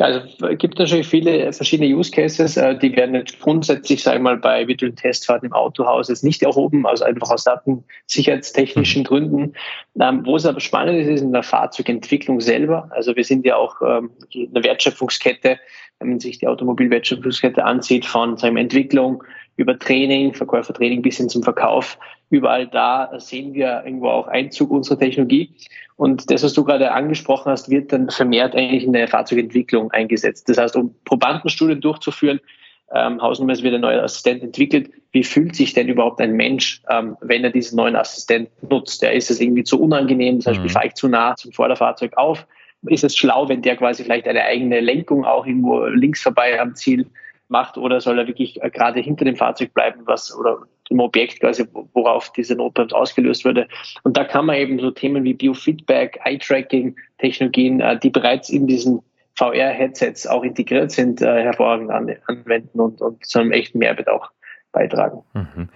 Ja, 0.00 0.06
also 0.06 0.46
es 0.46 0.58
gibt 0.58 0.78
natürlich 0.78 1.06
viele 1.06 1.52
verschiedene 1.52 1.94
Use 1.94 2.10
Cases, 2.10 2.56
äh, 2.56 2.74
die 2.78 2.96
werden 2.96 3.14
jetzt 3.14 3.38
grundsätzlich, 3.38 4.02
sage 4.02 4.16
ich 4.16 4.22
mal, 4.22 4.38
bei 4.38 4.66
virtuellen 4.66 4.96
Testfahrten 4.96 5.48
im 5.48 5.52
Autohaus 5.52 6.08
jetzt 6.08 6.24
nicht 6.24 6.42
erhoben, 6.42 6.86
also 6.86 7.04
einfach 7.04 7.28
aus 7.28 7.44
datensicherheitstechnischen 7.44 9.02
mhm. 9.02 9.04
Gründen. 9.04 9.52
Ähm, 10.00 10.24
wo 10.24 10.36
es 10.36 10.46
aber 10.46 10.58
spannend 10.60 11.02
ist, 11.02 11.08
ist 11.08 11.20
in 11.20 11.34
der 11.34 11.42
Fahrzeugentwicklung 11.42 12.40
selber. 12.40 12.88
Also 12.92 13.14
wir 13.14 13.24
sind 13.24 13.44
ja 13.44 13.56
auch 13.56 13.76
ähm, 13.82 14.10
in 14.30 14.50
der 14.54 14.64
Wertschöpfungskette, 14.64 15.58
wenn 15.98 16.08
man 16.08 16.18
sich 16.18 16.38
die 16.38 16.46
Automobilwertschöpfungskette 16.46 17.62
ansieht, 17.62 18.06
von 18.06 18.38
sagen 18.38 18.54
wir, 18.54 18.62
Entwicklung 18.62 19.22
über 19.56 19.78
Training, 19.78 20.32
Verkäufertraining 20.32 21.02
bis 21.02 21.18
hin 21.18 21.28
zum 21.28 21.42
Verkauf. 21.42 21.98
Überall 22.30 22.66
da 22.68 23.10
sehen 23.18 23.52
wir 23.52 23.82
irgendwo 23.84 24.08
auch 24.08 24.28
Einzug 24.28 24.70
unserer 24.70 24.98
Technologie. 24.98 25.50
Und 26.00 26.30
das, 26.30 26.42
was 26.42 26.54
du 26.54 26.64
gerade 26.64 26.92
angesprochen 26.92 27.52
hast, 27.52 27.68
wird 27.68 27.92
dann 27.92 28.08
vermehrt 28.08 28.56
eigentlich 28.56 28.84
in 28.84 28.94
der 28.94 29.06
Fahrzeugentwicklung 29.06 29.90
eingesetzt. 29.90 30.48
Das 30.48 30.56
heißt, 30.56 30.74
um 30.74 30.94
Probandenstudien 31.04 31.82
durchzuführen, 31.82 32.40
ähm, 32.94 33.20
hausnummerweise 33.20 33.62
wird 33.64 33.74
ein 33.74 33.82
neuer 33.82 34.02
Assistent 34.02 34.42
entwickelt. 34.42 34.90
Wie 35.12 35.22
fühlt 35.22 35.54
sich 35.54 35.74
denn 35.74 35.88
überhaupt 35.88 36.18
ein 36.22 36.32
Mensch, 36.32 36.80
ähm, 36.88 37.18
wenn 37.20 37.44
er 37.44 37.50
diesen 37.50 37.76
neuen 37.76 37.96
Assistenten 37.96 38.66
nutzt? 38.66 39.02
Ja, 39.02 39.10
ist 39.10 39.30
es 39.30 39.42
irgendwie 39.42 39.62
zu 39.62 39.78
unangenehm? 39.78 40.40
Zum 40.40 40.52
Beispiel 40.52 40.70
mhm. 40.70 40.72
fahre 40.72 40.86
ich 40.86 40.94
zu 40.94 41.06
nah 41.06 41.36
zum 41.36 41.52
Vorderfahrzeug 41.52 42.16
auf? 42.16 42.46
Ist 42.86 43.04
es 43.04 43.14
schlau, 43.14 43.50
wenn 43.50 43.60
der 43.60 43.76
quasi 43.76 44.02
vielleicht 44.02 44.26
eine 44.26 44.42
eigene 44.42 44.80
Lenkung 44.80 45.26
auch 45.26 45.44
irgendwo 45.44 45.84
links 45.84 46.22
vorbei 46.22 46.58
am 46.58 46.76
Ziel 46.76 47.10
macht 47.48 47.76
oder 47.76 48.00
soll 48.00 48.18
er 48.18 48.26
wirklich 48.26 48.62
äh, 48.62 48.70
gerade 48.70 49.00
hinter 49.00 49.26
dem 49.26 49.36
Fahrzeug 49.36 49.74
bleiben, 49.74 50.00
was 50.06 50.34
oder 50.34 50.62
dem 50.90 51.00
Objekt 51.00 51.40
quasi, 51.40 51.64
worauf 51.94 52.32
diese 52.32 52.54
Notbremse 52.54 52.96
ausgelöst 52.96 53.44
wurde. 53.44 53.68
Und 54.02 54.16
da 54.16 54.24
kann 54.24 54.46
man 54.46 54.56
eben 54.56 54.78
so 54.80 54.90
Themen 54.90 55.24
wie 55.24 55.34
Biofeedback, 55.34 56.20
Eye-Tracking, 56.24 56.96
Technologien, 57.18 57.80
äh, 57.80 57.98
die 57.98 58.10
bereits 58.10 58.50
in 58.50 58.66
diesen 58.66 59.00
VR-Headsets 59.36 60.26
auch 60.26 60.42
integriert 60.42 60.90
sind, 60.90 61.22
äh, 61.22 61.42
hervorragend 61.42 61.90
anwenden 62.26 62.80
und, 62.80 63.00
und 63.00 63.24
zu 63.24 63.38
einem 63.38 63.52
echten 63.52 63.78
Mehrwert 63.78 64.08
auch 64.08 64.30
beitragen. 64.72 65.22
Mhm. 65.32 65.68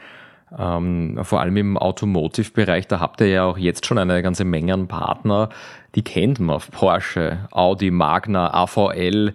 Ähm, 0.56 1.18
vor 1.22 1.40
allem 1.40 1.56
im 1.56 1.78
Automotive-Bereich, 1.78 2.86
da 2.86 3.00
habt 3.00 3.20
ihr 3.20 3.28
ja 3.28 3.44
auch 3.44 3.58
jetzt 3.58 3.86
schon 3.86 3.98
eine 3.98 4.22
ganze 4.22 4.44
Menge 4.44 4.74
an 4.74 4.88
Partner, 4.88 5.48
die 5.94 6.02
kennt 6.02 6.38
man, 6.38 6.60
Porsche, 6.70 7.48
Audi, 7.50 7.90
Magna, 7.90 8.52
AVL, 8.52 9.32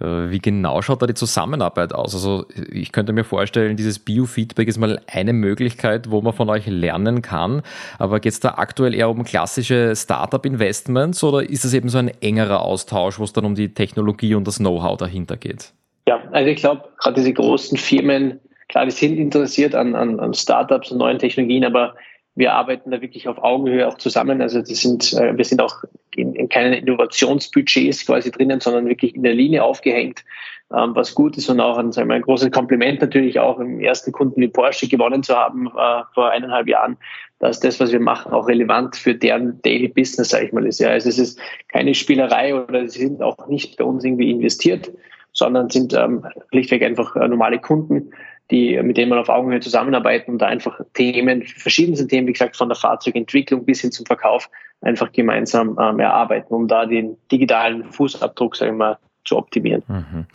wie 0.00 0.38
genau 0.38 0.80
schaut 0.80 1.02
da 1.02 1.06
die 1.06 1.14
Zusammenarbeit 1.14 1.94
aus? 1.94 2.14
Also 2.14 2.46
ich 2.72 2.90
könnte 2.90 3.12
mir 3.12 3.24
vorstellen, 3.24 3.76
dieses 3.76 3.98
Biofeedback 3.98 4.66
ist 4.66 4.78
mal 4.78 5.00
eine 5.06 5.32
Möglichkeit, 5.32 6.10
wo 6.10 6.22
man 6.22 6.32
von 6.32 6.48
euch 6.48 6.66
lernen 6.66 7.20
kann. 7.20 7.62
Aber 7.98 8.20
geht 8.20 8.32
es 8.32 8.40
da 8.40 8.54
aktuell 8.56 8.94
eher 8.94 9.10
um 9.10 9.24
klassische 9.24 9.94
Startup-Investments 9.94 11.22
oder 11.22 11.48
ist 11.48 11.64
es 11.64 11.74
eben 11.74 11.88
so 11.88 11.98
ein 11.98 12.10
engerer 12.20 12.62
Austausch, 12.62 13.18
wo 13.18 13.24
es 13.24 13.32
dann 13.32 13.44
um 13.44 13.54
die 13.54 13.74
Technologie 13.74 14.34
und 14.34 14.46
das 14.46 14.58
Know-how 14.58 14.96
dahinter 14.96 15.36
geht? 15.36 15.72
Ja, 16.08 16.22
also 16.32 16.50
ich 16.50 16.56
glaube, 16.56 16.84
gerade 16.98 17.16
diese 17.20 17.34
großen 17.34 17.76
Firmen, 17.76 18.40
klar, 18.68 18.86
die 18.86 18.90
sind 18.92 19.18
interessiert 19.18 19.74
an, 19.74 19.94
an, 19.94 20.18
an 20.18 20.32
Startups 20.32 20.90
und 20.90 20.98
neuen 20.98 21.18
Technologien, 21.18 21.64
aber 21.64 21.94
wir 22.34 22.52
arbeiten 22.54 22.90
da 22.90 23.00
wirklich 23.00 23.28
auf 23.28 23.38
Augenhöhe 23.38 23.86
auch 23.86 23.98
zusammen. 23.98 24.40
Also 24.40 24.60
das 24.60 24.68
sind, 24.68 25.12
äh, 25.14 25.36
wir 25.36 25.44
sind 25.44 25.60
auch 25.60 25.84
in, 26.14 26.34
in 26.34 26.48
keinen 26.48 26.72
Innovationsbudgets 26.72 28.06
quasi 28.06 28.30
drinnen, 28.30 28.60
sondern 28.60 28.86
wirklich 28.86 29.14
in 29.14 29.22
der 29.22 29.34
Linie 29.34 29.64
aufgehängt, 29.64 30.24
ähm, 30.72 30.94
was 30.94 31.14
gut 31.14 31.36
ist 31.36 31.48
und 31.48 31.60
auch 31.60 31.78
ein, 31.78 31.92
sagen 31.92 32.08
wir, 32.08 32.14
ein 32.14 32.22
großes 32.22 32.50
Kompliment 32.50 33.00
natürlich 33.00 33.40
auch 33.40 33.58
im 33.58 33.80
ersten 33.80 34.12
Kunden 34.12 34.40
wie 34.40 34.48
Porsche 34.48 34.88
gewonnen 34.88 35.22
zu 35.22 35.34
haben 35.34 35.66
äh, 35.66 36.02
vor 36.14 36.30
eineinhalb 36.30 36.68
Jahren, 36.68 36.96
dass 37.40 37.58
das, 37.58 37.80
was 37.80 37.90
wir 37.90 38.00
machen, 38.00 38.32
auch 38.32 38.46
relevant 38.48 38.96
für 38.96 39.14
deren 39.14 39.60
Daily 39.62 39.88
Business, 39.88 40.28
sage 40.28 40.46
ich 40.46 40.52
mal, 40.52 40.66
ist. 40.66 40.78
Ja, 40.78 40.90
also 40.90 41.08
es 41.08 41.18
ist 41.18 41.40
keine 41.68 41.94
Spielerei 41.94 42.54
oder 42.54 42.86
sie 42.88 43.00
sind 43.00 43.22
auch 43.22 43.48
nicht 43.48 43.76
bei 43.76 43.84
uns 43.84 44.04
irgendwie 44.04 44.30
investiert, 44.30 44.92
sondern 45.32 45.70
sind 45.70 45.94
ähm, 45.94 46.24
schlichtweg 46.50 46.82
einfach 46.82 47.16
äh, 47.16 47.26
normale 47.26 47.58
Kunden, 47.58 48.12
die, 48.50 48.80
mit 48.82 48.96
denen 48.96 49.10
man 49.10 49.18
auf 49.18 49.28
Augenhöhe 49.28 49.60
zusammenarbeiten 49.60 50.32
und 50.32 50.38
da 50.38 50.46
einfach 50.46 50.80
Themen, 50.94 51.42
verschiedenste 51.42 52.06
Themen, 52.06 52.26
wie 52.26 52.32
gesagt, 52.32 52.56
von 52.56 52.68
der 52.68 52.76
Fahrzeugentwicklung 52.76 53.64
bis 53.64 53.80
hin 53.80 53.92
zum 53.92 54.06
Verkauf 54.06 54.50
einfach 54.80 55.12
gemeinsam 55.12 55.78
ähm, 55.80 56.00
erarbeiten, 56.00 56.52
um 56.54 56.68
da 56.68 56.86
den 56.86 57.16
digitalen 57.30 57.84
Fußabdruck, 57.84 58.56
sagen 58.56 58.72
wir 58.72 58.78
mal, 58.78 58.98
zu 59.24 59.36
optimieren. 59.36 59.82
Mhm 59.86 60.26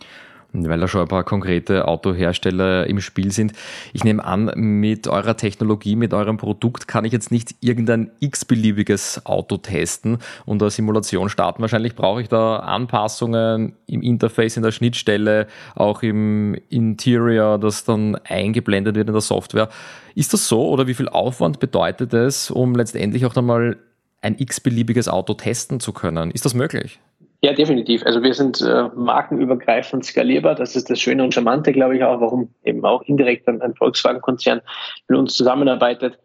weil 0.64 0.80
da 0.80 0.88
schon 0.88 1.02
ein 1.02 1.08
paar 1.08 1.24
konkrete 1.24 1.86
Autohersteller 1.86 2.86
im 2.86 3.00
Spiel 3.00 3.32
sind. 3.32 3.52
Ich 3.92 4.04
nehme 4.04 4.24
an, 4.24 4.50
mit 4.54 5.08
eurer 5.08 5.36
Technologie, 5.36 5.96
mit 5.96 6.14
eurem 6.14 6.36
Produkt 6.36 6.88
kann 6.88 7.04
ich 7.04 7.12
jetzt 7.12 7.30
nicht 7.30 7.54
irgendein 7.60 8.10
x-beliebiges 8.20 9.26
Auto 9.26 9.56
testen 9.56 10.18
und 10.44 10.62
eine 10.62 10.70
Simulation 10.70 11.28
starten. 11.28 11.62
Wahrscheinlich 11.62 11.94
brauche 11.94 12.22
ich 12.22 12.28
da 12.28 12.56
Anpassungen 12.58 13.74
im 13.86 14.02
Interface, 14.02 14.56
in 14.56 14.62
der 14.62 14.72
Schnittstelle, 14.72 15.46
auch 15.74 16.02
im 16.02 16.56
Interior, 16.70 17.58
das 17.58 17.84
dann 17.84 18.16
eingeblendet 18.24 18.96
wird 18.96 19.08
in 19.08 19.14
der 19.14 19.20
Software. 19.20 19.68
Ist 20.14 20.32
das 20.32 20.48
so 20.48 20.68
oder 20.68 20.86
wie 20.86 20.94
viel 20.94 21.08
Aufwand 21.08 21.60
bedeutet 21.60 22.14
es, 22.14 22.50
um 22.50 22.74
letztendlich 22.74 23.26
auch 23.26 23.36
einmal 23.36 23.76
ein 24.22 24.36
x-beliebiges 24.38 25.08
Auto 25.08 25.34
testen 25.34 25.78
zu 25.78 25.92
können? 25.92 26.30
Ist 26.30 26.44
das 26.44 26.54
möglich? 26.54 26.98
Ja, 27.42 27.52
definitiv. 27.52 28.04
Also 28.04 28.22
wir 28.22 28.34
sind 28.34 28.60
äh, 28.62 28.88
markenübergreifend 28.94 30.04
skalierbar. 30.04 30.54
Das 30.54 30.74
ist 30.74 30.88
das 30.88 31.00
Schöne 31.00 31.22
und 31.22 31.34
Charmante, 31.34 31.72
glaube 31.72 31.96
ich, 31.96 32.02
auch, 32.02 32.20
warum 32.20 32.54
eben 32.64 32.84
auch 32.84 33.02
indirekt 33.02 33.46
ein, 33.48 33.60
ein 33.62 33.74
Volkswagen-Konzern 33.74 34.62
mit 35.08 35.18
uns 35.18 35.34
zusammenarbeitet. 35.34 36.18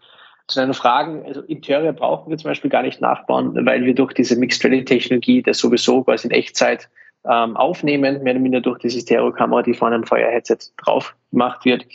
zu 0.48 0.60
deinen 0.60 0.74
Fragen, 0.74 1.26
also 1.26 1.42
Interior 1.42 1.94
brauchen 1.94 2.30
wir 2.30 2.38
zum 2.38 2.50
Beispiel 2.50 2.72
gar 2.72 2.84
nicht 2.84 3.02
nachbauen, 3.02 3.66
weil 3.66 3.84
wir 3.84 3.94
durch 3.94 4.14
diese 4.14 4.38
Mixed 4.38 4.64
Reality 4.64 4.86
Technologie 4.86 5.42
das 5.42 5.60
sowieso 5.60 6.04
quasi 6.04 6.28
in 6.28 6.32
Echtzeit 6.32 6.90
ähm, 7.30 7.56
aufnehmen, 7.56 8.24
mehr 8.24 8.34
oder 8.34 8.42
minder 8.42 8.62
durch 8.62 8.80
diese 8.80 9.00
Stereokamera, 9.00 9.62
die 9.62 9.74
vorne 9.74 9.96
am 9.96 10.04
Feuerheadset 10.04 10.72
drauf 10.78 11.16
gemacht 11.32 11.66
wird. 11.66 11.86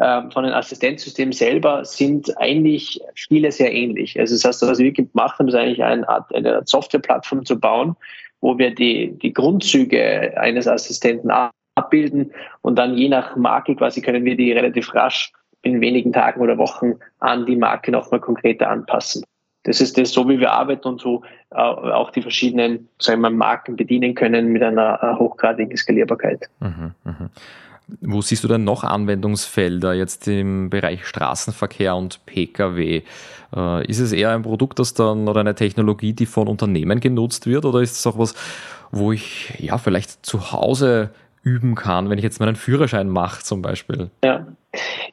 Ähm, 0.00 0.32
von 0.32 0.44
den 0.44 0.52
Assistenzsystemen 0.52 1.32
selber 1.32 1.84
sind 1.84 2.36
eigentlich 2.38 3.00
viele 3.14 3.52
sehr 3.52 3.72
ähnlich. 3.72 4.18
Also 4.18 4.34
das 4.34 4.44
heißt, 4.44 4.62
was 4.62 4.78
wir 4.78 4.92
gemacht 4.92 5.38
haben, 5.38 5.48
ist 5.48 5.54
eigentlich 5.54 5.84
eine 5.84 6.08
Art, 6.08 6.34
eine 6.34 6.62
Softwareplattform 6.64 7.44
zu 7.44 7.60
bauen, 7.60 7.94
wo 8.44 8.58
wir 8.58 8.74
die, 8.74 9.18
die 9.18 9.32
Grundzüge 9.32 10.38
eines 10.38 10.68
Assistenten 10.68 11.30
abbilden 11.76 12.30
und 12.60 12.76
dann 12.76 12.94
je 12.94 13.08
nach 13.08 13.36
Marke 13.36 13.74
quasi 13.74 14.02
können 14.02 14.26
wir 14.26 14.36
die 14.36 14.52
relativ 14.52 14.94
rasch 14.94 15.32
in 15.62 15.80
wenigen 15.80 16.12
Tagen 16.12 16.42
oder 16.42 16.58
Wochen 16.58 16.96
an 17.20 17.46
die 17.46 17.56
Marke 17.56 17.90
nochmal 17.90 18.20
konkreter 18.20 18.68
anpassen. 18.68 19.24
Das 19.62 19.80
ist 19.80 19.96
das, 19.96 20.12
so 20.12 20.28
wie 20.28 20.38
wir 20.40 20.52
arbeiten 20.52 20.86
und 20.86 21.00
so 21.00 21.22
äh, 21.52 21.56
auch 21.56 22.10
die 22.10 22.20
verschiedenen 22.20 22.86
sagen 22.98 23.22
wir, 23.22 23.30
Marken 23.30 23.76
bedienen 23.76 24.14
können 24.14 24.48
mit 24.48 24.62
einer 24.62 25.02
äh, 25.02 25.18
hochgradigen 25.18 25.74
Skalierbarkeit. 25.74 26.50
Mhm, 26.60 26.92
mh. 27.04 27.30
Wo 28.00 28.22
siehst 28.22 28.42
du 28.44 28.48
denn 28.48 28.64
noch 28.64 28.82
Anwendungsfelder 28.82 29.92
jetzt 29.92 30.26
im 30.26 30.70
Bereich 30.70 31.04
Straßenverkehr 31.06 31.94
und 31.94 32.24
Pkw? 32.26 33.02
Äh, 33.54 33.86
ist 33.86 33.98
es 33.98 34.12
eher 34.12 34.30
ein 34.30 34.42
Produkt, 34.42 34.78
das 34.78 34.94
dann 34.94 35.28
oder 35.28 35.40
eine 35.40 35.54
Technologie, 35.54 36.12
die 36.12 36.26
von 36.26 36.48
Unternehmen 36.48 37.00
genutzt 37.00 37.46
wird, 37.46 37.64
oder 37.64 37.80
ist 37.80 37.98
es 37.98 38.06
auch 38.06 38.18
was, 38.18 38.34
wo 38.90 39.12
ich 39.12 39.54
ja 39.58 39.78
vielleicht 39.78 40.24
zu 40.24 40.52
Hause 40.52 41.10
üben 41.42 41.74
kann, 41.74 42.08
wenn 42.08 42.18
ich 42.18 42.24
jetzt 42.24 42.40
meinen 42.40 42.56
Führerschein 42.56 43.08
mache 43.08 43.42
zum 43.42 43.62
Beispiel? 43.62 44.10
Ja. 44.24 44.46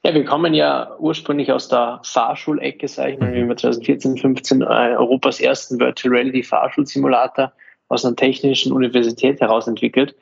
Ja, 0.03 0.15
wir 0.15 0.25
kommen 0.25 0.55
ja 0.55 0.95
ursprünglich 0.97 1.51
aus 1.51 1.67
der 1.67 1.99
Fahrschulecke, 2.03 2.87
sage 2.87 3.13
ich 3.13 3.19
mal, 3.19 3.31
wie 3.31 3.47
wir 3.47 3.55
2014, 3.55 4.17
15 4.17 4.61
äh, 4.61 4.65
Europas 4.65 5.39
ersten 5.39 5.79
Virtual 5.79 6.15
Reality 6.15 6.41
Fahrschulsimulator 6.41 7.51
aus 7.87 8.03
einer 8.03 8.15
technischen 8.15 8.71
Universität 8.71 9.39
heraus 9.39 9.67
entwickelt, 9.67 10.15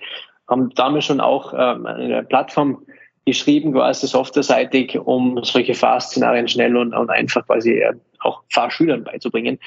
haben 0.50 0.70
damals 0.76 1.06
schon 1.06 1.22
auch 1.22 1.54
ähm, 1.54 1.86
eine 1.86 2.24
Plattform 2.24 2.86
geschrieben, 3.26 3.74
quasi 3.74 4.08
softwareseitig, 4.08 4.98
um 4.98 5.44
solche 5.44 5.76
Fahrszenarien 5.76 6.48
schnell 6.48 6.76
und, 6.76 6.94
und 6.94 7.10
einfach 7.10 7.46
quasi 7.46 7.80
äh, 7.80 7.94
auch 8.20 8.44
Fahrschülern 8.50 9.04
beizubringen. 9.04 9.60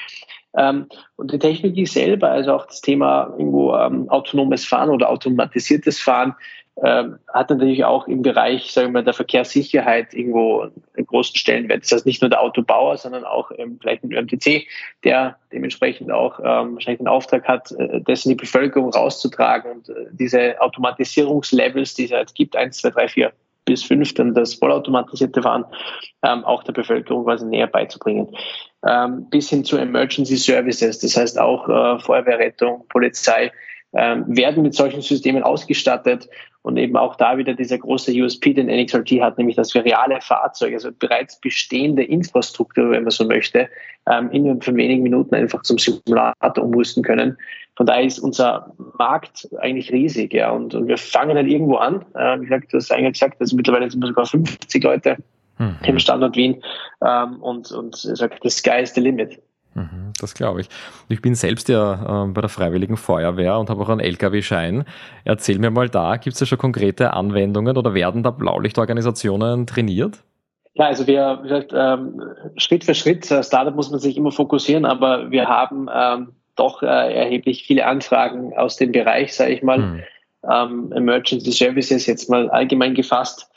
Ähm, 0.57 0.87
und 1.15 1.31
die 1.31 1.39
Technologie 1.39 1.85
selber, 1.85 2.29
also 2.29 2.53
auch 2.53 2.65
das 2.65 2.81
Thema 2.81 3.33
irgendwo 3.37 3.75
ähm, 3.75 4.09
autonomes 4.09 4.65
Fahren 4.65 4.89
oder 4.89 5.09
automatisiertes 5.09 5.99
Fahren, 5.99 6.35
ähm, 6.81 7.19
hat 7.31 7.51
natürlich 7.51 7.85
auch 7.85 8.07
im 8.07 8.23
Bereich, 8.23 8.71
sagen 8.71 8.93
wir 8.93 9.03
der 9.03 9.13
Verkehrssicherheit 9.13 10.13
irgendwo 10.13 10.61
einen 10.61 11.05
großen 11.05 11.35
Stellenwert. 11.35 11.83
Das 11.83 11.91
heißt 11.91 12.05
nicht 12.05 12.21
nur 12.21 12.29
der 12.29 12.41
Autobauer, 12.41 12.97
sondern 12.97 13.25
auch 13.25 13.51
ähm, 13.57 13.77
vielleicht 13.79 14.03
ein 14.03 14.11
ÖMTC, 14.11 14.67
der 15.03 15.37
dementsprechend 15.51 16.11
auch 16.11 16.39
ähm, 16.39 16.73
wahrscheinlich 16.73 16.97
den 16.97 17.07
Auftrag 17.07 17.47
hat, 17.47 17.71
äh, 17.73 18.01
das 18.01 18.25
in 18.25 18.29
die 18.29 18.35
Bevölkerung 18.35 18.91
rauszutragen 18.91 19.71
und 19.71 19.89
äh, 19.89 20.07
diese 20.11 20.59
Automatisierungslevels, 20.61 21.93
die 21.93 22.05
es 22.05 22.09
jetzt 22.09 22.35
gibt, 22.35 22.55
eins, 22.55 22.79
zwei, 22.79 22.89
drei, 22.89 23.07
vier 23.07 23.33
bis 23.65 23.83
fünf, 23.83 24.13
dann 24.13 24.33
das 24.33 24.55
vollautomatisierte 24.55 25.41
Fahren, 25.41 25.65
ähm, 26.23 26.43
auch 26.45 26.63
der 26.63 26.73
Bevölkerung 26.73 27.25
quasi 27.25 27.45
näher 27.45 27.67
beizubringen. 27.67 28.27
Ähm, 28.85 29.29
bis 29.29 29.49
hin 29.49 29.63
zu 29.63 29.77
Emergency 29.77 30.35
Services, 30.35 30.99
das 30.99 31.15
heißt 31.15 31.39
auch 31.39 31.69
äh, 31.69 31.99
Feuerwehrrettung, 31.99 32.85
Polizei, 32.89 33.51
ähm, 33.95 34.25
werden 34.27 34.63
mit 34.63 34.73
solchen 34.73 35.01
Systemen 35.01 35.43
ausgestattet 35.43 36.27
und 36.63 36.77
eben 36.77 36.95
auch 36.95 37.15
da 37.15 37.37
wieder 37.37 37.53
dieser 37.53 37.77
große 37.77 38.11
USP, 38.13 38.53
den 38.53 38.67
NXRT 38.67 39.21
hat, 39.21 39.37
nämlich 39.37 39.55
dass 39.55 39.73
wir 39.73 39.85
reale 39.85 40.19
Fahrzeuge, 40.21 40.75
also 40.75 40.91
bereits 40.97 41.39
bestehende 41.39 42.03
Infrastruktur, 42.03 42.91
wenn 42.91 43.03
man 43.03 43.11
so 43.11 43.25
möchte, 43.25 43.69
ähm, 44.09 44.31
innerhalb 44.31 44.63
von 44.63 44.75
wenigen 44.75 45.03
Minuten 45.03 45.35
einfach 45.35 45.61
zum 45.63 45.77
Simulator 45.77 46.63
umrüsten 46.63 47.03
können. 47.03 47.37
Von 47.75 47.85
daher 47.85 48.03
ist 48.03 48.19
unser 48.19 48.73
Markt 48.97 49.47
eigentlich 49.59 49.91
riesig, 49.91 50.33
ja, 50.33 50.51
und, 50.51 50.73
und 50.73 50.87
wir 50.87 50.97
fangen 50.97 51.35
halt 51.35 51.47
irgendwo 51.47 51.75
an. 51.75 52.05
Äh, 52.15 52.39
wie 52.39 52.45
gesagt, 52.45 52.71
du 52.71 52.77
hast 52.77 52.91
eigentlich 52.91 53.13
gesagt, 53.13 53.41
also 53.41 53.55
mittlerweile 53.55 53.89
sind 53.89 54.01
wir 54.01 54.07
sogar 54.07 54.25
50 54.25 54.83
Leute 54.83 55.17
mhm. 55.57 55.77
im 55.83 55.99
Standort 55.99 56.35
Wien 56.35 56.63
ähm, 57.05 57.41
und, 57.41 57.71
und 57.71 57.95
sagt, 57.95 58.39
the 58.43 58.49
sky 58.49 58.81
is 58.81 58.93
the 58.93 59.01
limit. 59.01 59.39
Mhm, 59.75 60.13
das 60.19 60.33
glaube 60.33 60.61
ich. 60.61 60.69
Ich 61.09 61.21
bin 61.21 61.35
selbst 61.35 61.67
ja 61.69 62.25
äh, 62.25 62.27
bei 62.27 62.41
der 62.41 62.49
Freiwilligen 62.49 62.97
Feuerwehr 62.97 63.57
und 63.57 63.69
habe 63.69 63.81
auch 63.81 63.89
einen 63.89 64.01
LKW-Schein. 64.01 64.85
Erzähl 65.25 65.59
mir 65.59 65.71
mal 65.71 65.89
da, 65.89 66.17
gibt 66.17 66.35
es 66.35 66.39
ja 66.39 66.45
schon 66.45 66.57
konkrete 66.57 67.13
Anwendungen 67.13 67.77
oder 67.77 67.93
werden 67.93 68.23
da 68.23 68.31
Blaulichtorganisationen 68.31 69.65
trainiert? 69.65 70.23
Ja, 70.75 70.87
also 70.87 71.05
wir, 71.05 71.39
gesagt, 71.43 71.71
ähm, 71.75 72.21
Schritt 72.57 72.83
für 72.83 72.95
Schritt, 72.95 73.29
äh, 73.29 73.43
Startup 73.43 73.75
muss 73.75 73.91
man 73.91 73.99
sich 73.99 74.17
immer 74.17 74.31
fokussieren, 74.31 74.85
aber 74.85 75.29
wir 75.29 75.47
haben 75.47 75.87
ähm, 75.93 76.33
doch 76.55 76.81
äh, 76.81 76.85
erheblich 76.85 77.63
viele 77.63 77.85
Anfragen 77.85 78.53
aus 78.55 78.77
dem 78.77 78.91
Bereich, 78.91 79.35
sage 79.35 79.53
ich 79.53 79.63
mal, 79.63 79.77
hm. 79.77 80.03
ähm, 80.49 80.91
Emergency 80.93 81.51
Services 81.51 82.05
jetzt 82.07 82.29
mal 82.29 82.49
allgemein 82.49 82.95
gefasst 82.95 83.52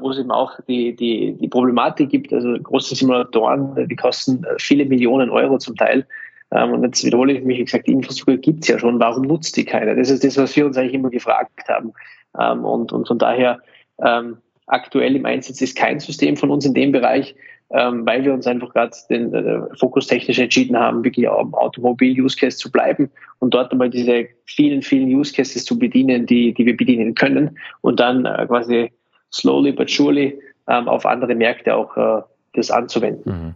wo 0.00 0.10
es 0.10 0.18
eben 0.18 0.30
auch 0.30 0.58
die, 0.68 0.94
die, 0.94 1.36
die 1.40 1.48
Problematik 1.48 2.10
gibt. 2.10 2.32
Also 2.32 2.54
große 2.54 2.94
Simulatoren, 2.94 3.88
die 3.88 3.96
kosten 3.96 4.44
äh, 4.44 4.54
viele 4.58 4.84
Millionen 4.84 5.30
Euro 5.30 5.58
zum 5.58 5.76
Teil. 5.76 6.06
Ähm, 6.52 6.72
und 6.72 6.82
jetzt 6.84 7.04
wiederhole 7.04 7.32
ich 7.32 7.44
mich, 7.44 7.58
wie 7.58 7.64
gesagt, 7.64 7.86
die 7.86 7.92
Infrastruktur 7.92 8.36
gibt 8.36 8.62
es 8.62 8.68
ja 8.68 8.78
schon. 8.78 9.00
Warum 9.00 9.22
nutzt 9.22 9.56
die 9.56 9.64
keiner? 9.64 9.94
Das 9.94 10.10
ist 10.10 10.24
das, 10.24 10.36
was 10.36 10.54
wir 10.56 10.66
uns 10.66 10.76
eigentlich 10.76 10.94
immer 10.94 11.10
gefragt 11.10 11.68
haben. 11.68 11.92
Ähm, 12.38 12.64
und, 12.64 12.92
und 12.92 13.06
von 13.08 13.18
daher 13.18 13.60
ähm, 14.04 14.38
aktuell 14.66 15.16
im 15.16 15.26
Einsatz 15.26 15.60
ist 15.60 15.76
kein 15.76 16.00
System 16.00 16.36
von 16.36 16.50
uns 16.50 16.64
in 16.64 16.74
dem 16.74 16.92
Bereich, 16.92 17.34
weil 17.70 18.24
wir 18.24 18.32
uns 18.32 18.46
einfach 18.46 18.72
gerade 18.72 18.94
den 19.10 19.34
äh, 19.34 19.62
Fokus 19.78 20.06
technisch 20.06 20.38
entschieden 20.38 20.76
haben, 20.78 21.02
wirklich 21.02 21.28
am 21.28 21.54
Automobil-Use-Case 21.54 22.58
zu 22.58 22.70
bleiben 22.70 23.10
und 23.40 23.52
dort 23.52 23.72
einmal 23.72 23.90
diese 23.90 24.28
vielen, 24.44 24.82
vielen 24.82 25.08
Use-Cases 25.08 25.64
zu 25.64 25.78
bedienen, 25.78 26.26
die, 26.26 26.54
die 26.54 26.66
wir 26.66 26.76
bedienen 26.76 27.14
können 27.14 27.58
und 27.80 27.98
dann 28.00 28.26
äh, 28.26 28.46
quasi 28.46 28.90
slowly 29.34 29.72
but 29.72 29.90
surely 29.90 30.38
ähm, 30.68 30.88
auf 30.88 31.04
andere 31.06 31.34
Märkte 31.34 31.74
auch 31.74 31.96
äh, 31.96 32.22
das 32.54 32.70
anzuwenden. 32.70 33.32
Mhm. 33.32 33.54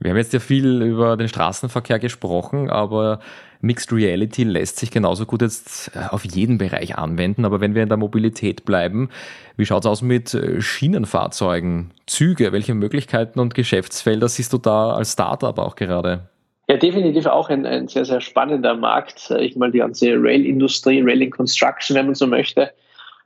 Wir 0.00 0.10
haben 0.10 0.18
jetzt 0.18 0.32
ja 0.32 0.38
viel 0.38 0.82
über 0.82 1.16
den 1.16 1.28
Straßenverkehr 1.28 1.98
gesprochen, 1.98 2.70
aber 2.70 3.18
Mixed 3.60 3.92
Reality 3.92 4.44
lässt 4.44 4.78
sich 4.78 4.92
genauso 4.92 5.26
gut 5.26 5.42
jetzt 5.42 5.90
äh, 5.96 6.06
auf 6.10 6.24
jeden 6.24 6.58
Bereich 6.58 6.96
anwenden. 6.96 7.44
Aber 7.44 7.60
wenn 7.60 7.74
wir 7.74 7.82
in 7.82 7.88
der 7.88 7.98
Mobilität 7.98 8.64
bleiben, 8.64 9.10
wie 9.56 9.66
schaut 9.66 9.84
es 9.84 9.90
aus 9.90 10.02
mit 10.02 10.34
äh, 10.34 10.60
Schienenfahrzeugen, 10.60 11.90
Züge? 12.06 12.52
Welche 12.52 12.74
Möglichkeiten 12.74 13.40
und 13.40 13.54
Geschäftsfelder 13.54 14.28
siehst 14.28 14.52
du 14.52 14.58
da 14.58 14.92
als 14.92 15.14
Startup 15.14 15.58
auch 15.58 15.74
gerade? 15.74 16.28
Ja, 16.70 16.76
definitiv 16.76 17.26
auch 17.26 17.48
ein, 17.48 17.66
ein 17.66 17.88
sehr, 17.88 18.04
sehr 18.04 18.20
spannender 18.20 18.76
Markt. 18.76 19.32
Ich 19.40 19.56
meine, 19.56 19.72
die 19.72 19.78
ganze 19.78 20.12
Rail-Industrie, 20.12 21.00
Railing 21.00 21.30
Construction, 21.30 21.96
wenn 21.96 22.06
man 22.06 22.14
so 22.14 22.26
möchte, 22.26 22.70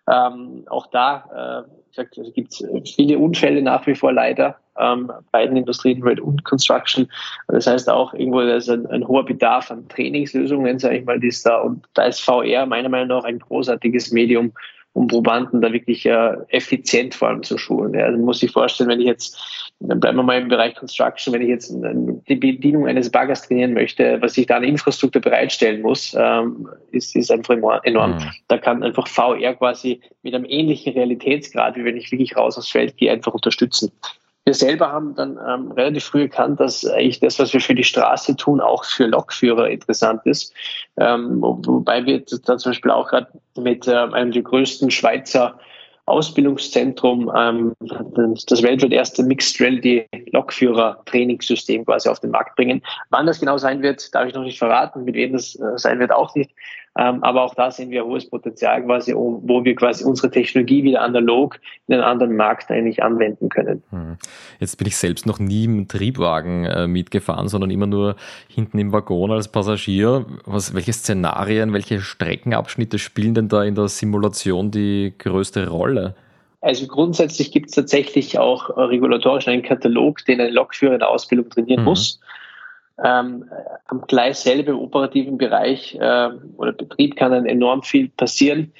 ähm, 0.08 0.64
auch 0.68 0.86
da 0.86 1.66
äh, 1.66 1.70
also 1.98 2.32
gibt 2.32 2.52
es 2.52 2.94
viele 2.94 3.18
Unfälle 3.18 3.62
nach 3.62 3.86
wie 3.86 3.94
vor 3.94 4.12
leider 4.12 4.56
ähm, 4.78 5.12
beiden 5.30 5.56
Industrien, 5.56 6.02
Red 6.02 6.20
und 6.20 6.44
Construction. 6.44 7.08
Das 7.48 7.66
heißt 7.66 7.88
auch 7.90 8.14
irgendwo, 8.14 8.40
da 8.40 8.56
ist 8.56 8.70
ein, 8.70 8.86
ein, 8.86 9.06
hoher 9.06 9.24
Bedarf 9.24 9.70
an 9.70 9.88
Trainingslösungen, 9.88 10.78
sage 10.78 10.98
ich 10.98 11.04
mal, 11.04 11.20
die 11.20 11.28
ist 11.28 11.44
da. 11.44 11.60
Und 11.60 11.84
da 11.94 12.04
ist 12.04 12.20
VR 12.20 12.66
meiner 12.66 12.88
Meinung 12.88 13.08
nach 13.08 13.24
ein 13.24 13.38
großartiges 13.38 14.12
Medium, 14.12 14.52
um 14.94 15.06
Probanden 15.06 15.62
da 15.62 15.72
wirklich 15.72 16.04
äh, 16.04 16.36
effizient 16.48 17.14
vor 17.14 17.28
allem 17.28 17.42
zu 17.42 17.56
schulen. 17.56 17.94
Ja. 17.94 18.04
Also 18.04 18.18
man 18.18 18.26
muss 18.26 18.40
sich 18.40 18.50
vorstellen, 18.50 18.90
wenn 18.90 19.00
ich 19.00 19.06
jetzt, 19.06 19.38
dann 19.80 20.00
bleiben 20.00 20.18
wir 20.18 20.22
mal 20.22 20.40
im 20.40 20.48
Bereich 20.48 20.74
Construction, 20.74 21.32
wenn 21.32 21.42
ich 21.42 21.48
jetzt 21.48 21.74
die 21.74 22.34
Bedienung 22.34 22.86
eines 22.86 23.10
Baggers 23.10 23.42
trainieren 23.48 23.72
möchte, 23.72 24.20
was 24.20 24.36
ich 24.36 24.46
da 24.46 24.56
an 24.56 24.64
Infrastruktur 24.64 25.22
bereitstellen 25.22 25.80
muss, 25.80 26.14
ähm, 26.18 26.68
ist, 26.90 27.16
ist 27.16 27.30
einfach 27.30 27.56
enorm. 27.84 28.16
Mhm. 28.16 28.30
Da 28.48 28.58
kann 28.58 28.82
einfach 28.82 29.06
VR 29.08 29.54
quasi 29.54 30.00
mit 30.22 30.34
einem 30.34 30.44
ähnlichen 30.44 30.92
Realitätsgrad, 30.92 31.76
wie 31.76 31.84
wenn 31.84 31.96
ich 31.96 32.12
wirklich 32.12 32.36
raus 32.36 32.58
aufs 32.58 32.70
Feld 32.70 32.96
gehe, 32.98 33.10
einfach 33.10 33.32
unterstützen. 33.32 33.90
Wir 34.44 34.54
selber 34.54 34.90
haben 34.90 35.14
dann 35.14 35.38
ähm, 35.48 35.70
relativ 35.72 36.04
früh 36.04 36.22
erkannt, 36.22 36.58
dass 36.58 36.84
eigentlich 36.84 37.20
das, 37.20 37.38
was 37.38 37.52
wir 37.52 37.60
für 37.60 37.76
die 37.76 37.84
Straße 37.84 38.34
tun, 38.36 38.60
auch 38.60 38.84
für 38.84 39.06
Lokführer 39.06 39.70
interessant 39.70 40.22
ist. 40.24 40.52
Ähm, 40.96 41.40
wobei 41.40 42.04
wir 42.04 42.24
da 42.44 42.58
zum 42.58 42.70
Beispiel 42.70 42.90
auch 42.90 43.08
gerade 43.08 43.28
mit 43.56 43.86
äh, 43.86 43.94
einem 43.94 44.32
der 44.32 44.42
größten 44.42 44.90
Schweizer 44.90 45.58
Ausbildungszentrum 46.06 47.30
ähm, 47.36 47.76
das 47.80 48.62
weltweit 48.62 48.90
erste 48.90 49.22
Mixed 49.22 49.60
Reality 49.60 50.08
Lokführer 50.32 51.00
Trainingssystem 51.06 51.84
quasi 51.84 52.08
auf 52.08 52.18
den 52.18 52.30
Markt 52.30 52.56
bringen. 52.56 52.82
Wann 53.10 53.26
das 53.26 53.38
genau 53.38 53.56
sein 53.56 53.82
wird, 53.82 54.12
darf 54.12 54.26
ich 54.26 54.34
noch 54.34 54.42
nicht 54.42 54.58
verraten. 54.58 55.04
Mit 55.04 55.14
wem 55.14 55.34
das 55.34 55.54
äh, 55.54 55.78
sein 55.78 56.00
wird 56.00 56.10
auch 56.10 56.34
nicht. 56.34 56.50
Ähm, 56.98 57.22
aber 57.22 57.42
auch 57.42 57.54
da 57.54 57.70
sehen 57.70 57.90
wir 57.90 58.04
hohes 58.04 58.28
Potenzial 58.28 58.84
quasi, 58.84 59.14
wo 59.14 59.64
wir 59.64 59.74
quasi 59.74 60.04
unsere 60.04 60.30
Technologie 60.30 60.82
wieder 60.82 61.00
analog 61.00 61.58
in 61.86 61.94
einen 61.94 62.02
anderen 62.02 62.36
Markt 62.36 62.70
eigentlich 62.70 63.02
anwenden 63.02 63.48
können. 63.48 63.82
Hm. 63.90 64.18
Jetzt 64.60 64.76
bin 64.76 64.86
ich 64.86 64.96
selbst 64.98 65.24
noch 65.24 65.38
nie 65.38 65.64
im 65.64 65.88
Triebwagen 65.88 66.66
äh, 66.66 66.86
mitgefahren, 66.86 67.48
sondern 67.48 67.70
immer 67.70 67.86
nur 67.86 68.16
hinten 68.48 68.78
im 68.78 68.92
Waggon 68.92 69.30
als 69.30 69.48
Passagier. 69.48 70.26
Was, 70.44 70.74
welche 70.74 70.92
Szenarien, 70.92 71.72
welche 71.72 72.00
Streckenabschnitte 72.00 72.98
spielen 72.98 73.32
denn 73.32 73.48
da 73.48 73.64
in 73.64 73.74
der 73.74 73.88
Simulation 73.88 74.70
die 74.70 75.14
größte 75.16 75.68
Rolle? 75.68 76.14
Also 76.60 76.86
grundsätzlich 76.86 77.52
gibt 77.52 77.70
es 77.70 77.74
tatsächlich 77.74 78.38
auch 78.38 78.70
regulatorisch 78.76 79.48
einen 79.48 79.62
Katalog, 79.62 80.24
den 80.26 80.40
ein 80.40 80.52
Lokführer 80.52 80.92
in 80.92 81.00
der 81.00 81.08
Ausbildung 81.08 81.48
trainieren 81.48 81.80
mhm. 81.80 81.88
muss. 81.88 82.20
Ähm, 83.04 83.44
am 83.86 84.02
Gleis 84.06 84.42
selber 84.42 84.72
im 84.72 84.78
operativen 84.78 85.38
Bereich 85.38 85.94
äh, 85.96 86.30
oder 86.56 86.72
Betrieb 86.72 87.16
kann 87.16 87.32
dann 87.32 87.46
enorm 87.46 87.82
viel 87.82 88.08
passieren. 88.08 88.72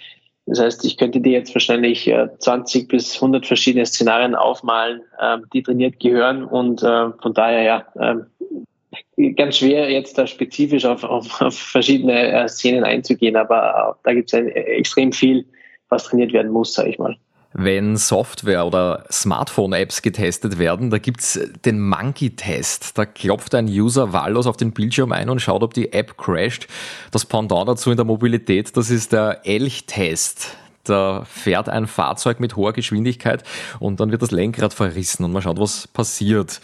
Das 0.47 0.61
heißt, 0.61 0.85
ich 0.85 0.97
könnte 0.97 1.21
dir 1.21 1.33
jetzt 1.33 1.55
wahrscheinlich 1.55 2.09
äh, 2.09 2.29
20 2.38 2.88
bis 2.88 3.14
100 3.17 3.47
verschiedene 3.47 3.87
Szenarien 3.87 4.35
aufmalen, 4.35 5.02
äh, 5.19 5.38
die 5.52 5.62
trainiert 5.62 6.00
gehören 6.00 6.45
und 6.45 6.83
äh, 6.83 7.11
von 7.21 7.35
daher 7.35 7.62
ja 7.62 7.87
ähm, 8.00 9.35
ganz 9.37 9.59
schwer 9.59 9.91
jetzt 9.91 10.19
da 10.19 10.26
spezifisch 10.26 10.85
auf, 10.85 11.05
auf, 11.05 11.41
auf 11.41 11.57
verschiedene 11.57 12.33
äh, 12.33 12.49
Szenen 12.49 12.85
einzugehen, 12.85 13.37
aber 13.37 13.99
da 14.02 14.14
gibt 14.14 14.33
es 14.33 14.41
extrem 14.41 15.12
viel, 15.12 15.47
was 15.88 16.05
trainiert 16.05 16.33
werden 16.33 16.50
muss, 16.50 16.75
sage 16.75 16.91
ich 16.91 16.99
mal 16.99 17.17
wenn 17.54 17.97
Software 17.97 18.66
oder 18.66 19.04
Smartphone-Apps 19.11 20.02
getestet 20.02 20.59
werden. 20.59 20.90
Da 20.90 20.99
gibt 20.99 21.21
es 21.21 21.40
den 21.64 21.80
Monkey-Test. 21.80 22.97
Da 22.97 23.06
klopft 23.06 23.54
ein 23.54 23.66
User 23.66 24.12
wahllos 24.12 24.47
auf 24.47 24.56
den 24.56 24.73
Bildschirm 24.73 25.12
ein 25.12 25.28
und 25.28 25.40
schaut, 25.40 25.62
ob 25.62 25.75
die 25.75 25.92
App 25.92 26.16
crasht. 26.16 26.66
Das 27.11 27.25
Pendant 27.25 27.68
dazu 27.68 27.90
in 27.90 27.97
der 27.97 28.06
Mobilität, 28.06 28.76
das 28.76 28.90
ist 28.90 29.12
der 29.12 29.40
Elch-Test. 29.44 30.56
Da 30.85 31.25
fährt 31.25 31.68
ein 31.68 31.87
Fahrzeug 31.87 32.40
mit 32.40 32.56
hoher 32.56 32.73
Geschwindigkeit 32.73 33.44
und 33.78 34.00
dann 34.00 34.11
wird 34.11 34.21
das 34.21 34.32
Lenkrad 34.32 34.75
verrissen 34.75 35.25
und 35.25 35.32
man 35.32 35.40
schaut, 35.40 35.61
was 35.61 35.87
passiert 35.87 36.61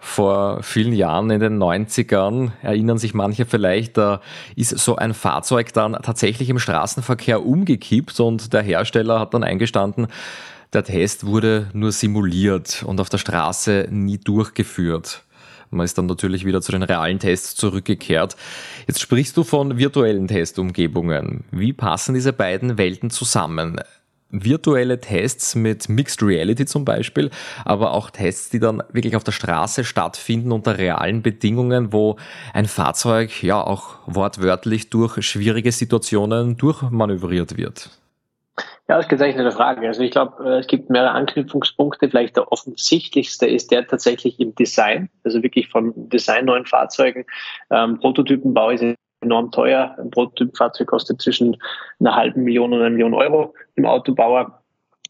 vor 0.00 0.62
vielen 0.62 0.92
Jahren 0.92 1.30
in 1.30 1.40
den 1.40 1.58
90ern, 1.58 2.52
erinnern 2.62 2.98
sich 2.98 3.14
manche 3.14 3.44
vielleicht, 3.44 3.96
da 3.96 4.20
ist 4.56 4.70
so 4.78 4.96
ein 4.96 5.14
Fahrzeug 5.14 5.72
dann 5.72 5.92
tatsächlich 5.92 6.48
im 6.48 6.58
Straßenverkehr 6.58 7.44
umgekippt 7.44 8.18
und 8.20 8.52
der 8.52 8.62
Hersteller 8.62 9.20
hat 9.20 9.34
dann 9.34 9.44
eingestanden, 9.44 10.08
der 10.72 10.84
Test 10.84 11.26
wurde 11.26 11.68
nur 11.72 11.92
simuliert 11.92 12.82
und 12.86 13.00
auf 13.00 13.08
der 13.08 13.18
Straße 13.18 13.88
nie 13.90 14.18
durchgeführt. 14.18 15.22
Man 15.70 15.84
ist 15.84 15.98
dann 15.98 16.06
natürlich 16.06 16.44
wieder 16.44 16.62
zu 16.62 16.72
den 16.72 16.82
realen 16.82 17.20
Tests 17.20 17.54
zurückgekehrt. 17.54 18.36
Jetzt 18.88 19.00
sprichst 19.00 19.36
du 19.36 19.44
von 19.44 19.78
virtuellen 19.78 20.26
Testumgebungen. 20.26 21.44
Wie 21.52 21.72
passen 21.72 22.14
diese 22.14 22.32
beiden 22.32 22.76
Welten 22.76 23.10
zusammen? 23.10 23.80
Virtuelle 24.30 25.00
Tests 25.00 25.54
mit 25.54 25.88
Mixed 25.88 26.22
Reality 26.22 26.66
zum 26.66 26.84
Beispiel, 26.84 27.30
aber 27.64 27.92
auch 27.92 28.10
Tests, 28.10 28.50
die 28.50 28.60
dann 28.60 28.82
wirklich 28.92 29.16
auf 29.16 29.24
der 29.24 29.32
Straße 29.32 29.84
stattfinden 29.84 30.52
unter 30.52 30.78
realen 30.78 31.22
Bedingungen, 31.22 31.92
wo 31.92 32.16
ein 32.54 32.66
Fahrzeug 32.66 33.42
ja 33.42 33.62
auch 33.62 33.98
wortwörtlich 34.06 34.90
durch 34.90 35.20
schwierige 35.22 35.72
Situationen 35.72 36.56
durchmanövriert 36.56 37.56
wird. 37.56 37.90
Ja, 38.90 38.96
eine 38.98 39.52
Frage. 39.52 39.86
Also 39.86 40.02
ich 40.02 40.10
glaube, 40.10 40.44
äh, 40.44 40.58
es 40.58 40.66
gibt 40.66 40.90
mehrere 40.90 41.12
Anknüpfungspunkte. 41.12 42.08
Vielleicht 42.08 42.36
der 42.36 42.50
offensichtlichste 42.50 43.46
ist 43.46 43.70
der 43.70 43.86
tatsächlich 43.86 44.40
im 44.40 44.52
Design, 44.56 45.08
also 45.22 45.44
wirklich 45.44 45.68
von 45.68 45.92
Design 46.08 46.46
neuen 46.46 46.66
Fahrzeugen. 46.66 47.24
Ähm, 47.70 48.00
Prototypenbau 48.00 48.70
ist 48.70 48.82
enorm 49.20 49.50
teuer. 49.50 49.96
Ein 49.98 50.10
Prototypfahrzeug 50.10 50.88
kostet 50.88 51.20
zwischen 51.20 51.56
einer 51.98 52.16
halben 52.16 52.44
Million 52.44 52.72
und 52.72 52.80
einer 52.80 52.90
Million 52.90 53.14
Euro 53.14 53.54
im 53.76 53.86
Autobauer. 53.86 54.62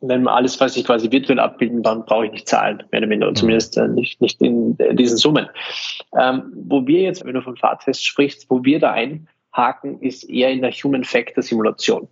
Wenn 0.02 0.22
man 0.22 0.34
alles, 0.34 0.58
was 0.60 0.76
ich 0.76 0.86
quasi 0.86 1.12
virtuell 1.12 1.38
abbilden 1.38 1.82
kann, 1.82 2.06
brauche 2.06 2.26
ich 2.26 2.32
nicht 2.32 2.48
zahlen, 2.48 2.82
mehr 2.90 3.00
oder 3.00 3.06
minder, 3.06 3.30
mhm. 3.30 3.34
zumindest 3.34 3.76
äh, 3.76 3.86
nicht, 3.86 4.20
nicht 4.20 4.40
in 4.40 4.78
äh, 4.78 4.94
diesen 4.94 5.18
Summen. 5.18 5.48
Ähm, 6.18 6.52
wo 6.54 6.86
wir 6.86 7.02
jetzt, 7.02 7.24
wenn 7.24 7.34
du 7.34 7.42
von 7.42 7.56
Fahrtest 7.56 8.04
sprichst, 8.04 8.46
wo 8.48 8.64
wir 8.64 8.80
da 8.80 8.92
einhaken, 8.92 10.00
ist 10.00 10.24
eher 10.24 10.50
in 10.50 10.62
der 10.62 10.70
Human 10.70 11.04
Factor 11.04 11.42
Simulation. 11.42 12.08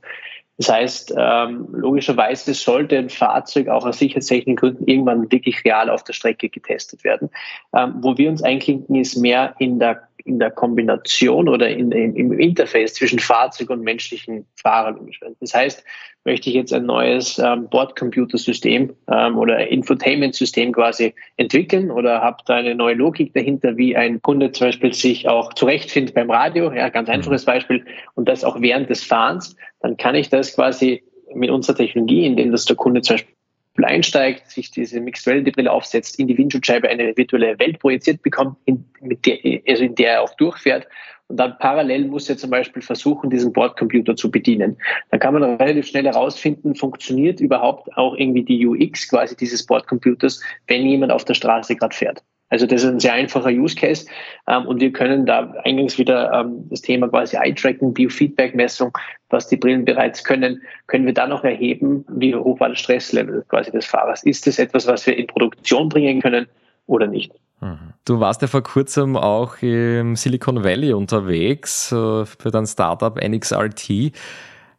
Das 0.58 0.68
heißt, 0.68 1.14
ähm, 1.16 1.68
logischerweise 1.70 2.52
sollte 2.52 2.98
ein 2.98 3.10
Fahrzeug 3.10 3.68
auch 3.68 3.86
aus 3.86 4.00
sicherheitstechnischen 4.00 4.56
Gründen 4.56 4.88
irgendwann 4.88 5.30
wirklich 5.30 5.64
real 5.64 5.88
auf 5.88 6.02
der 6.02 6.14
Strecke 6.14 6.48
getestet 6.48 7.04
werden. 7.04 7.30
Ähm, 7.72 7.94
wo 8.00 8.18
wir 8.18 8.28
uns 8.28 8.42
einklinken, 8.42 8.96
ist 8.96 9.16
mehr 9.16 9.54
in 9.60 9.78
der 9.78 10.07
in 10.28 10.38
der 10.38 10.50
Kombination 10.50 11.49
oder 11.49 11.68
in, 11.68 11.90
in, 11.90 12.14
im 12.14 12.38
Interface 12.38 12.94
zwischen 12.94 13.18
Fahrzeug 13.18 13.70
und 13.70 13.83
menschlichen 13.83 14.46
Fahrern 14.57 14.96
umstellen. 14.96 15.35
Das 15.40 15.55
heißt, 15.55 15.85
möchte 16.24 16.50
ich 16.50 16.55
jetzt 16.55 16.72
ein 16.72 16.85
neues 16.85 17.38
ähm, 17.38 17.68
Bordcomputersystem 17.70 18.94
ähm, 19.11 19.38
oder 19.38 19.66
Infotainment-System 19.68 20.72
quasi 20.72 21.14
entwickeln 21.37 21.90
oder 21.90 22.20
habe 22.20 22.38
da 22.46 22.57
eine 22.57 22.74
neue 22.74 22.94
Logik 22.94 23.33
dahinter, 23.33 23.76
wie 23.76 23.96
ein 23.96 24.20
Kunde 24.20 24.52
zum 24.52 24.68
Beispiel 24.68 24.92
sich 24.92 25.29
auch 25.29 25.55
zurechtfindet 25.55 26.14
beim 26.14 26.31
Radio, 26.31 26.70
ja, 26.72 26.90
ganz 26.90 27.09
einfaches 27.09 27.46
mhm. 27.46 27.46
Beispiel, 27.46 27.85
und 28.14 28.29
das 28.29 28.44
auch 28.44 28.61
während 28.61 28.90
des 28.90 29.05
Fahrens, 29.05 29.57
dann 29.81 29.96
kann 29.96 30.14
ich 30.14 30.29
das 30.29 30.55
quasi 30.55 31.02
mit 31.35 31.50
unserer 31.50 31.76
Technologie, 31.76 32.26
indem 32.26 32.52
das 32.52 32.66
der 32.66 32.76
Kunde 32.76 33.00
zum 33.00 33.14
Beispiel 33.14 33.35
einsteigt, 33.84 34.50
sich 34.50 34.70
diese 34.70 35.00
Mixed 35.00 35.26
Reality 35.26 35.50
Brille 35.50 35.70
aufsetzt, 35.70 36.18
in 36.18 36.26
die 36.26 36.36
Windschutzscheibe 36.36 36.88
eine 36.88 37.16
virtuelle 37.16 37.58
Welt 37.58 37.78
projiziert 37.78 38.22
bekommt, 38.22 38.56
in, 38.64 38.84
der, 39.00 39.38
also 39.68 39.84
in 39.84 39.94
der 39.94 40.12
er 40.12 40.22
auch 40.22 40.34
durchfährt. 40.36 40.86
Und 41.28 41.36
dann 41.36 41.58
parallel 41.58 42.06
muss 42.06 42.28
er 42.30 42.38
zum 42.38 42.50
Beispiel 42.50 42.80
versuchen, 42.80 43.28
diesen 43.28 43.52
Bordcomputer 43.52 44.16
zu 44.16 44.30
bedienen. 44.30 44.78
Dann 45.10 45.20
kann 45.20 45.34
man 45.34 45.42
relativ 45.42 45.86
schnell 45.86 46.04
herausfinden, 46.04 46.74
funktioniert 46.74 47.40
überhaupt 47.40 47.94
auch 47.96 48.16
irgendwie 48.16 48.44
die 48.44 48.66
UX 48.66 49.08
quasi 49.08 49.36
dieses 49.36 49.64
Bordcomputers, 49.66 50.42
wenn 50.66 50.86
jemand 50.86 51.12
auf 51.12 51.26
der 51.26 51.34
Straße 51.34 51.76
gerade 51.76 51.94
fährt. 51.94 52.22
Also 52.50 52.66
das 52.66 52.82
ist 52.82 52.88
ein 52.88 53.00
sehr 53.00 53.12
einfacher 53.12 53.50
Use 53.50 53.76
Case 53.76 54.06
ähm, 54.46 54.66
und 54.66 54.80
wir 54.80 54.92
können 54.92 55.26
da 55.26 55.52
eingangs 55.64 55.98
wieder 55.98 56.32
ähm, 56.32 56.66
das 56.70 56.80
Thema 56.80 57.08
quasi 57.08 57.37
Eye-Tracking, 57.37 57.92
Biofeedback-Messung, 57.92 58.96
was 59.28 59.48
die 59.48 59.56
Brillen 59.56 59.84
bereits 59.84 60.24
können, 60.24 60.62
können 60.87 61.04
wir 61.04 61.14
da 61.14 61.26
noch 61.26 61.44
erheben, 61.44 62.04
wie 62.08 62.34
hoch 62.34 62.58
war 62.61 62.70
das 62.70 62.78
Stresslevel 62.78 63.44
quasi 63.48 63.70
des 63.70 63.84
Fahrers. 63.84 64.22
Ist 64.22 64.46
das 64.46 64.58
etwas, 64.58 64.87
was 64.87 65.06
wir 65.06 65.16
in 65.16 65.26
Produktion 65.26 65.88
bringen 65.88 66.22
können 66.22 66.46
oder 66.87 67.06
nicht? 67.06 67.32
Mhm. 67.61 67.92
Du 68.04 68.20
warst 68.20 68.40
ja 68.40 68.48
vor 68.48 68.62
kurzem 68.62 69.16
auch 69.16 69.61
im 69.61 70.16
Silicon 70.16 70.64
Valley 70.64 70.94
unterwegs 70.94 71.92
äh, 71.92 72.24
für 72.24 72.50
dein 72.50 72.66
Startup 72.66 73.14
NXRT. 73.22 74.12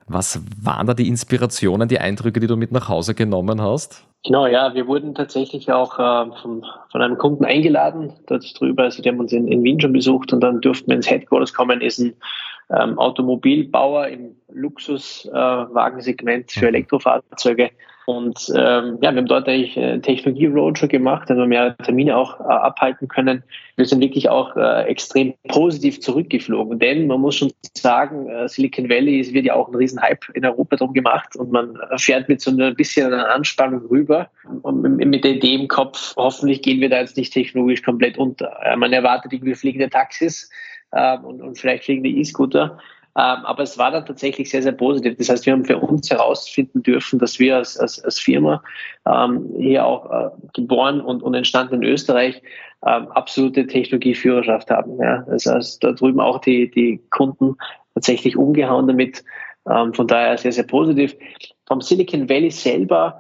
Was 0.08 0.42
waren 0.60 0.88
da 0.88 0.96
die 0.96 1.08
Inspirationen, 1.08 1.88
die 1.88 2.00
Eindrücke, 2.00 2.40
die 2.40 2.48
du 2.48 2.56
mit 2.56 2.72
nach 2.72 2.90
Hause 2.90 3.14
genommen 3.14 3.62
hast? 3.62 4.09
Genau, 4.26 4.48
ja, 4.48 4.74
wir 4.74 4.88
wurden 4.88 5.16
tatsächlich 5.16 5.72
auch 5.72 5.98
äh, 5.98 6.32
von, 6.42 6.66
von 6.92 7.02
einem 7.02 7.18
Kunden 7.18 7.46
eingeladen, 7.46 8.14
dort 8.28 8.60
drüber. 8.60 8.84
Also 8.84 9.02
die 9.02 9.10
haben 9.10 9.20
uns 9.20 9.32
in, 9.32 9.48
in 9.48 9.64
Wien 9.64 9.80
schon 9.80 9.94
besucht 9.94 10.34
und 10.34 10.42
dann 10.42 10.60
durften 10.60 10.88
wir 10.88 10.98
ins 10.98 11.10
Headquarters 11.10 11.54
kommen, 11.54 11.80
ist 11.80 12.00
ein 12.00 12.14
ähm, 12.70 13.00
Automobilbauer 13.00 14.08
im 14.08 14.36
Luxuswagensegment 14.50 16.50
äh, 16.50 16.60
für 16.60 16.66
mhm. 16.66 16.76
Elektrofahrzeuge. 16.76 17.72
Und 18.10 18.52
ähm, 18.56 18.98
ja, 19.04 19.12
wir 19.12 19.18
haben 19.18 19.28
dort 19.28 19.48
eigentlich 19.48 19.78
äh, 19.78 20.00
Technologie-Roadshow 20.00 20.88
gemacht, 20.88 21.30
also 21.30 21.46
mehrere 21.46 21.78
Termine 21.78 22.18
auch 22.18 22.40
äh, 22.40 22.44
abhalten 22.44 23.08
können. 23.08 23.44
Wir 23.76 23.86
sind 23.86 24.02
wirklich 24.02 24.28
auch 24.30 24.58
äh, 24.58 24.86
extrem 24.86 25.36
positiv 25.48 26.02
zurückgeflogen, 26.02 26.80
denn 26.80 27.06
man 27.06 27.22
muss 27.22 27.36
schon 27.36 27.52
sagen, 27.78 28.28
äh, 28.28 28.50
Silicon 28.50 28.90
Valley 28.90 29.20
ist, 29.20 29.36
wird 29.36 29.46
ja 29.46 29.54
auch 29.54 29.68
ein 29.68 29.76
Riesenhype 29.76 30.26
in 30.34 30.44
Europa 30.44 30.78
drum 30.78 30.94
gemacht 30.94 31.36
und 31.36 31.52
man 31.52 31.78
fährt 31.98 32.28
mit 32.30 32.42
so 32.42 32.50
ein 32.50 32.74
bisschen 32.74 33.14
einer 33.14 33.30
Anspannung 33.30 33.86
rüber 33.86 34.32
und 34.64 34.82
mit 34.82 35.24
der 35.24 35.34
Idee 35.34 35.54
im 35.54 35.68
Kopf, 35.68 36.16
hoffentlich 36.18 36.64
gehen 36.64 36.82
wir 36.82 36.90
da 36.90 37.02
jetzt 37.02 37.16
nicht 37.16 37.32
technologisch 37.32 37.84
komplett 37.84 38.18
unter. 38.18 38.58
Äh, 38.64 38.76
man 38.76 38.92
erwartet 38.92 39.34
irgendwie 39.34 39.54
fliegende 39.54 39.88
Taxis 39.88 40.50
äh, 40.94 41.16
und, 41.20 41.44
und 41.44 41.60
vielleicht 41.60 41.84
fliegende 41.84 42.10
E-Scooter. 42.10 42.80
Ähm, 43.18 43.46
aber 43.46 43.64
es 43.64 43.78
war 43.78 43.92
dann 43.92 44.06
tatsächlich 44.06 44.50
sehr, 44.50 44.62
sehr 44.62 44.72
positiv. 44.72 45.18
Das 45.18 45.30
heißt, 45.30 45.46
wir 45.46 45.54
haben 45.54 45.66
für 45.66 45.78
uns 45.78 46.10
herausfinden 46.10 46.84
dürfen, 46.84 47.20
dass 47.20 47.40
wir 47.40 47.58
als, 47.58 47.78
als, 47.78 48.04
als 48.04 48.20
Firma 48.20 48.64
ähm, 49.06 49.50
hier 49.58 49.86
auch 49.86 50.12
äh, 50.12 50.30
geboren 50.54 51.02
und, 51.02 51.24
und 51.24 51.34
entstanden 51.34 51.76
in 51.76 51.84
Österreich 51.84 52.42
ähm, 52.86 53.08
absolute 53.10 53.68
Technologieführerschaft 53.68 54.70
haben. 54.70 55.02
Ja. 55.02 55.26
Das 55.28 55.46
heißt, 55.46 55.84
da 55.84 55.92
drüben 55.92 56.20
auch 56.20 56.40
die, 56.40 56.70
die 56.70 57.02
Kunden 57.10 57.56
tatsächlich 57.94 58.38
umgehauen 58.38 58.88
damit. 58.88 59.24
Ähm, 59.70 59.94
von 59.94 60.08
daher 60.08 60.38
sehr, 60.38 60.52
sehr 60.52 60.64
positiv. 60.64 61.16
Vom 61.68 61.82
Silicon 61.82 62.30
Valley 62.30 62.52
selber 62.52 63.20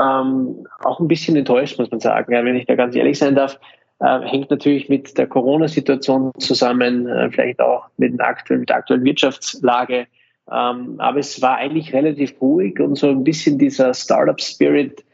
ähm, 0.00 0.66
auch 0.84 1.00
ein 1.00 1.08
bisschen 1.08 1.36
enttäuscht, 1.36 1.78
muss 1.78 1.90
man 1.90 2.00
sagen, 2.00 2.32
ja, 2.32 2.44
wenn 2.44 2.56
ich 2.56 2.66
da 2.66 2.74
ganz 2.74 2.94
ehrlich 2.94 3.18
sein 3.18 3.34
darf 3.34 3.58
äh, 4.00 4.20
hängt 4.20 4.50
natürlich 4.50 4.88
mit 4.88 5.16
der 5.18 5.26
Corona-Situation 5.26 6.32
zusammen, 6.38 7.06
äh, 7.06 7.30
vielleicht 7.30 7.60
auch 7.60 7.86
mit, 7.98 8.12
den 8.12 8.20
aktuellen, 8.20 8.66
der 8.66 8.76
aktuellen 8.76 9.04
Wirtschaftslage. 9.04 10.06
Ähm, 10.50 10.94
aber 10.98 11.18
es 11.18 11.40
war 11.42 11.56
eigentlich 11.56 11.92
relativ 11.92 12.40
ruhig 12.40 12.80
und 12.80 12.96
so 12.96 13.08
ein 13.08 13.24
bisschen 13.24 13.58
dieser 13.58 13.94
Startup-Spirit, 13.94 15.04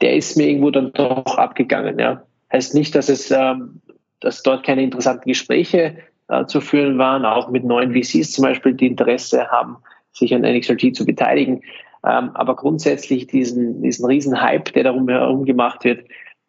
der 0.00 0.16
ist 0.16 0.36
mir 0.36 0.48
irgendwo 0.48 0.70
dann 0.70 0.92
doch 0.92 1.38
abgegangen. 1.38 1.98
Ja. 1.98 2.22
Heißt 2.52 2.74
nicht, 2.74 2.94
dass 2.94 3.08
es, 3.08 3.30
ähm, 3.30 3.80
dass 4.20 4.42
dort 4.42 4.64
keine 4.64 4.82
interessanten 4.82 5.28
Gespräche 5.28 5.96
äh, 6.28 6.44
zu 6.46 6.60
führen 6.60 6.98
waren, 6.98 7.24
auch 7.24 7.48
mit 7.48 7.64
neuen 7.64 7.92
VCs 7.92 8.32
zum 8.32 8.42
Beispiel, 8.42 8.74
die 8.74 8.88
Interesse 8.88 9.48
haben, 9.48 9.76
sich 10.12 10.34
an 10.34 10.42
NXLT 10.42 10.96
zu 10.96 11.06
beteiligen. 11.06 11.62
Ähm, 12.04 12.30
aber 12.34 12.56
grundsätzlich 12.56 13.28
diesen, 13.28 13.80
diesen 13.82 14.04
riesen 14.04 14.42
Hype, 14.42 14.72
der 14.72 14.84
darum 14.84 15.08
herum 15.08 15.44
gemacht 15.44 15.84
wird, 15.84 16.04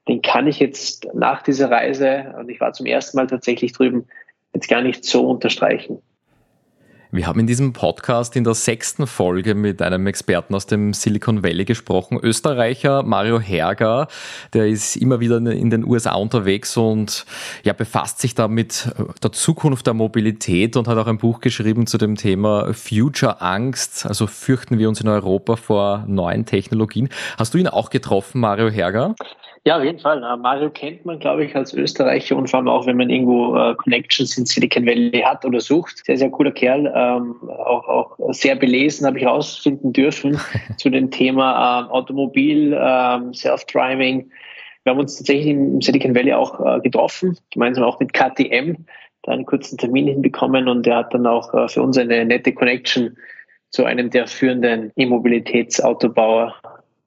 den 0.08 0.22
kann 0.22 0.48
ich 0.48 0.60
jetzt 0.60 1.08
nach 1.14 1.42
dieser 1.42 1.72
Reise, 1.72 2.34
und 2.38 2.50
ich 2.50 2.60
war 2.60 2.74
zum 2.74 2.86
ersten 2.86 3.18
Mal 3.18 3.28
tatsächlich 3.28 3.72
drüben, 3.74 4.06
jetzt 4.54 4.68
gar 4.68 4.82
nicht 4.82 5.06
so 5.06 5.28
unterstreichen. 5.28 6.02
Wir 7.16 7.28
haben 7.28 7.40
in 7.40 7.46
diesem 7.46 7.74
Podcast 7.74 8.36
in 8.36 8.44
der 8.44 8.56
sechsten 8.56 9.06
Folge 9.06 9.54
mit 9.54 9.84
einem 9.84 10.08
Experten 10.08 10.56
aus 10.56 10.66
dem 10.66 10.94
Silicon 10.94 11.44
Valley 11.44 11.64
gesprochen, 11.64 12.18
Österreicher 12.20 13.04
Mario 13.04 13.40
Herger. 13.40 14.08
Der 14.54 14.68
ist 14.68 14.96
immer 14.96 15.20
wieder 15.20 15.38
in 15.38 15.70
den 15.70 15.86
USA 15.86 16.16
unterwegs 16.16 16.76
und 16.76 17.28
ja, 17.64 17.74
befasst 17.74 18.20
sich 18.20 18.34
da 18.34 18.48
mit 18.48 18.90
der 19.22 19.32
Zukunft 19.32 19.86
der 19.86 19.94
Mobilität 19.94 20.76
und 20.76 20.88
hat 20.88 20.98
auch 20.98 21.06
ein 21.06 21.20
Buch 21.20 21.40
geschrieben 21.40 21.86
zu 21.86 22.00
dem 22.00 22.16
Thema 22.16 22.74
Future 22.74 23.42
Angst. 23.42 24.08
Also 24.08 24.26
fürchten 24.26 24.80
wir 24.80 24.90
uns 24.90 25.00
in 25.00 25.08
Europa 25.08 25.56
vor 25.56 26.06
neuen 26.08 26.48
Technologien. 26.48 27.10
Hast 27.38 27.54
du 27.54 27.60
ihn 27.60 27.68
auch 27.68 27.92
getroffen, 27.92 28.42
Mario 28.42 28.72
Herger? 28.72 29.14
Ja, 29.66 29.78
auf 29.78 29.84
jeden 29.86 30.00
Fall. 30.00 30.20
Mario 30.40 30.70
kennt 30.70 31.06
man, 31.06 31.20
glaube 31.20 31.46
ich, 31.46 31.56
als 31.56 31.74
Österreicher 31.74 32.36
und 32.36 32.50
vor 32.50 32.60
allem 32.60 32.68
auch, 32.68 32.86
wenn 32.86 32.98
man 32.98 33.10
irgendwo 33.10 33.56
äh, 33.56 33.76
Connections 33.76 34.38
in 34.38 34.46
Silicon 34.46 34.86
Valley 34.86 35.22
hat 35.24 35.46
oder 35.46 35.62
sucht. 35.62 36.06
Sehr, 36.06 36.18
sehr 36.18 36.30
cooler 36.30 36.52
Kerl. 36.52 36.92
Ähm, 36.94 37.36
auch, 37.50 37.88
auch 37.88 38.34
sehr 38.34 38.58
belesen, 38.58 39.08
habe 39.08 39.20
ich 39.20 39.24
herausfinden 39.24 39.94
dürfen 39.94 40.38
zu 40.78 40.90
dem 40.90 41.10
Thema 41.12 41.80
ähm, 41.80 41.92
Automobil, 41.92 42.78
ähm, 42.78 43.34
Self-Driving. 43.34 44.30
Wir 44.84 44.92
haben 44.92 45.00
uns 45.00 45.16
tatsächlich 45.16 45.48
im 45.48 45.82
Silicon 45.82 46.14
Valley 46.14 46.34
auch 46.34 46.60
äh, 46.60 46.82
getroffen, 46.82 47.38
gemeinsam 47.52 47.86
auch 47.86 48.02
mit 48.02 48.12
KTM, 48.12 48.76
da 49.22 49.32
einen 49.32 49.46
kurzen 49.46 49.78
Termin 49.78 50.08
hinbekommen 50.08 50.68
und 50.68 50.86
er 50.88 50.98
hat 50.98 51.14
dann 51.14 51.26
auch 51.26 51.54
äh, 51.54 51.70
für 51.70 51.82
uns 51.82 51.98
eine 51.98 52.26
nette 52.26 52.52
Connection 52.52 53.16
zu 53.70 53.86
einem 53.86 54.10
der 54.10 54.28
führenden 54.28 54.92
E-Mobilitätsautobauer 54.98 56.54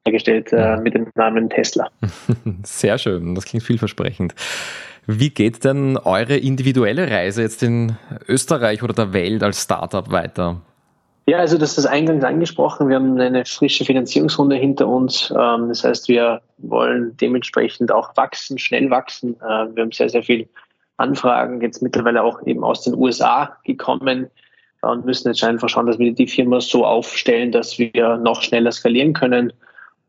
hergestellt 0.07 0.53
äh, 0.53 0.77
mit 0.79 0.95
dem 0.95 1.09
Namen 1.15 1.51
Tesla. 1.51 1.89
Sehr 2.63 2.99
schön, 2.99 3.35
das 3.35 3.45
klingt 3.45 3.65
vielversprechend. 3.65 4.35
Wie 5.07 5.31
geht 5.31 5.65
denn 5.65 5.97
eure 5.99 6.37
individuelle 6.37 7.09
Reise 7.09 7.43
jetzt 7.43 7.63
in 7.63 7.97
Österreich 8.27 8.83
oder 8.83 8.93
der 8.93 9.13
Welt 9.13 9.43
als 9.43 9.63
Startup 9.63 10.11
weiter? 10.11 10.61
Ja, 11.29 11.39
also 11.39 11.59
das 11.59 11.77
ist 11.77 11.87
eingangs 11.87 12.25
angesprochen. 12.25 12.89
Wir 12.89 12.97
haben 12.97 13.19
eine 13.21 13.45
frische 13.45 13.85
Finanzierungsrunde 13.85 14.57
hinter 14.57 14.87
uns. 14.87 15.33
Ähm, 15.37 15.69
das 15.69 15.85
heißt, 15.85 16.09
wir 16.09 16.41
wollen 16.59 17.17
dementsprechend 17.17 17.91
auch 17.91 18.17
wachsen, 18.17 18.59
schnell 18.59 18.91
wachsen. 18.91 19.35
Äh, 19.41 19.75
wir 19.75 19.83
haben 19.83 19.93
sehr, 19.93 20.09
sehr 20.09 20.23
viel 20.23 20.49
Anfragen 20.99 21.61
jetzt 21.61 21.83
mittlerweile 21.83 22.23
auch 22.23 22.45
eben 22.47 22.65
aus 22.65 22.83
den 22.83 22.95
USA 22.95 23.57
gekommen 23.65 24.31
und 24.83 25.05
müssen 25.05 25.29
jetzt 25.29 25.43
einfach 25.43 25.69
schauen, 25.69 25.87
dass 25.87 25.99
wir 25.99 26.13
die 26.13 26.29
Firma 26.29 26.61
so 26.61 26.87
aufstellen, 26.87 27.53
dass 27.53 27.79
wir 27.79 28.17
noch 28.19 28.43
schneller 28.43 28.73
skalieren 28.73 29.13
können 29.13 29.53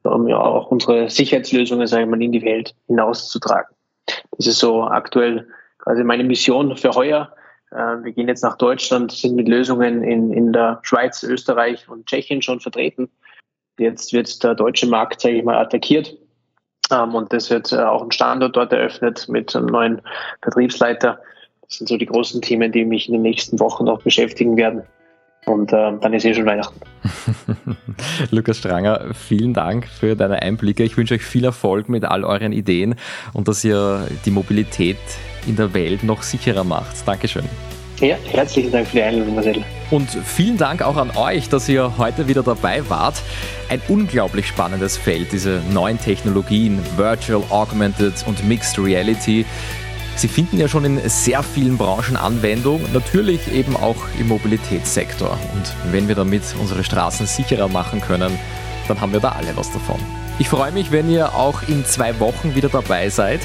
um 0.07 0.27
ja 0.27 0.39
auch 0.39 0.71
unsere 0.71 1.09
Sicherheitslösungen, 1.09 1.87
sage 1.87 2.03
ich 2.03 2.09
mal, 2.09 2.21
in 2.21 2.31
die 2.31 2.43
Welt 2.43 2.75
hinauszutragen. 2.87 3.75
Das 4.37 4.47
ist 4.47 4.59
so 4.59 4.83
aktuell 4.83 5.47
quasi 5.79 6.03
meine 6.03 6.23
Mission 6.23 6.75
für 6.77 6.91
heuer. 6.91 7.33
Äh, 7.71 8.03
wir 8.03 8.11
gehen 8.11 8.27
jetzt 8.27 8.43
nach 8.43 8.57
Deutschland, 8.57 9.11
sind 9.11 9.35
mit 9.35 9.47
Lösungen 9.47 10.03
in, 10.03 10.31
in 10.31 10.53
der 10.53 10.79
Schweiz, 10.83 11.23
Österreich 11.23 11.87
und 11.89 12.05
Tschechien 12.05 12.41
schon 12.41 12.59
vertreten. 12.59 13.09
Jetzt 13.79 14.13
wird 14.13 14.43
der 14.43 14.55
deutsche 14.55 14.87
Markt, 14.87 15.21
sage 15.21 15.35
ich 15.35 15.43
mal, 15.43 15.57
attackiert. 15.57 16.17
Ähm, 16.91 17.15
und 17.15 17.31
das 17.33 17.49
wird 17.49 17.71
äh, 17.71 17.77
auch 17.77 18.03
ein 18.03 18.11
Standort 18.11 18.55
dort 18.55 18.73
eröffnet 18.73 19.27
mit 19.27 19.55
einem 19.55 19.67
neuen 19.67 20.01
Vertriebsleiter. 20.41 21.19
Das 21.61 21.77
sind 21.77 21.87
so 21.87 21.97
die 21.97 22.05
großen 22.05 22.41
Themen, 22.41 22.71
die 22.71 22.85
mich 22.85 23.07
in 23.07 23.13
den 23.13 23.23
nächsten 23.23 23.59
Wochen 23.59 23.85
noch 23.85 24.01
beschäftigen 24.01 24.55
werden. 24.55 24.83
Und 25.47 25.71
äh, 25.71 25.93
dann 26.01 26.13
ist 26.13 26.25
eh 26.25 26.33
schon 26.33 26.45
Weihnachten. 26.45 26.77
Lukas 28.31 28.57
Stranger, 28.57 29.13
vielen 29.13 29.53
Dank 29.53 29.87
für 29.87 30.15
deine 30.15 30.41
Einblicke. 30.41 30.83
Ich 30.83 30.97
wünsche 30.97 31.15
euch 31.15 31.23
viel 31.23 31.45
Erfolg 31.45 31.87
mit 31.87 32.03
all 32.03 32.25
euren 32.25 32.51
Ideen 32.51 32.95
und 33.31 33.47
dass 33.47 33.63
ihr 33.63 34.07
die 34.25 34.31
Mobilität 34.31 34.97
in 35.47 35.55
der 35.55 35.73
Welt 35.73 36.03
noch 36.03 36.21
sicherer 36.21 36.65
macht. 36.65 37.07
Dankeschön. 37.07 37.45
Ja, 38.01 38.17
herzlichen 38.29 38.71
Dank 38.71 38.87
für 38.87 38.97
die 38.97 39.03
Einladung, 39.03 39.35
Marcel. 39.35 39.63
Und 39.89 40.09
vielen 40.09 40.57
Dank 40.57 40.83
auch 40.83 40.97
an 40.97 41.11
euch, 41.15 41.47
dass 41.47 41.69
ihr 41.69 41.97
heute 41.97 42.27
wieder 42.27 42.43
dabei 42.43 42.87
wart. 42.89 43.23
Ein 43.69 43.81
unglaublich 43.87 44.47
spannendes 44.47 44.97
Feld, 44.97 45.31
diese 45.31 45.61
neuen 45.71 45.97
Technologien, 45.97 46.79
Virtual, 46.97 47.41
Augmented 47.49 48.13
und 48.27 48.45
Mixed 48.47 48.77
Reality. 48.77 49.45
Sie 50.17 50.27
finden 50.27 50.59
ja 50.59 50.67
schon 50.67 50.83
in 50.83 50.99
sehr 51.07 51.43
vielen 51.43 51.77
Branchen 51.77 52.17
Anwendung, 52.17 52.81
natürlich 52.91 53.53
eben 53.53 53.77
auch 53.77 53.97
im 54.19 54.29
Mobilitätssektor. 54.29 55.37
Und 55.53 55.93
wenn 55.93 56.07
wir 56.07 56.15
damit 56.15 56.41
unsere 56.59 56.83
Straßen 56.83 57.27
sicherer 57.27 57.67
machen 57.67 58.01
können, 58.01 58.37
dann 58.87 58.99
haben 58.99 59.13
wir 59.13 59.19
da 59.19 59.33
alle 59.33 59.55
was 59.55 59.71
davon. 59.71 59.99
Ich 60.39 60.49
freue 60.49 60.71
mich, 60.71 60.91
wenn 60.91 61.07
ihr 61.07 61.35
auch 61.35 61.61
in 61.67 61.85
zwei 61.85 62.19
Wochen 62.19 62.55
wieder 62.55 62.69
dabei 62.69 63.09
seid, 63.09 63.41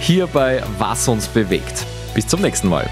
hier 0.00 0.26
bei 0.26 0.64
Was 0.78 1.06
uns 1.06 1.28
bewegt. 1.28 1.86
Bis 2.12 2.26
zum 2.26 2.40
nächsten 2.40 2.68
Mal. 2.68 2.90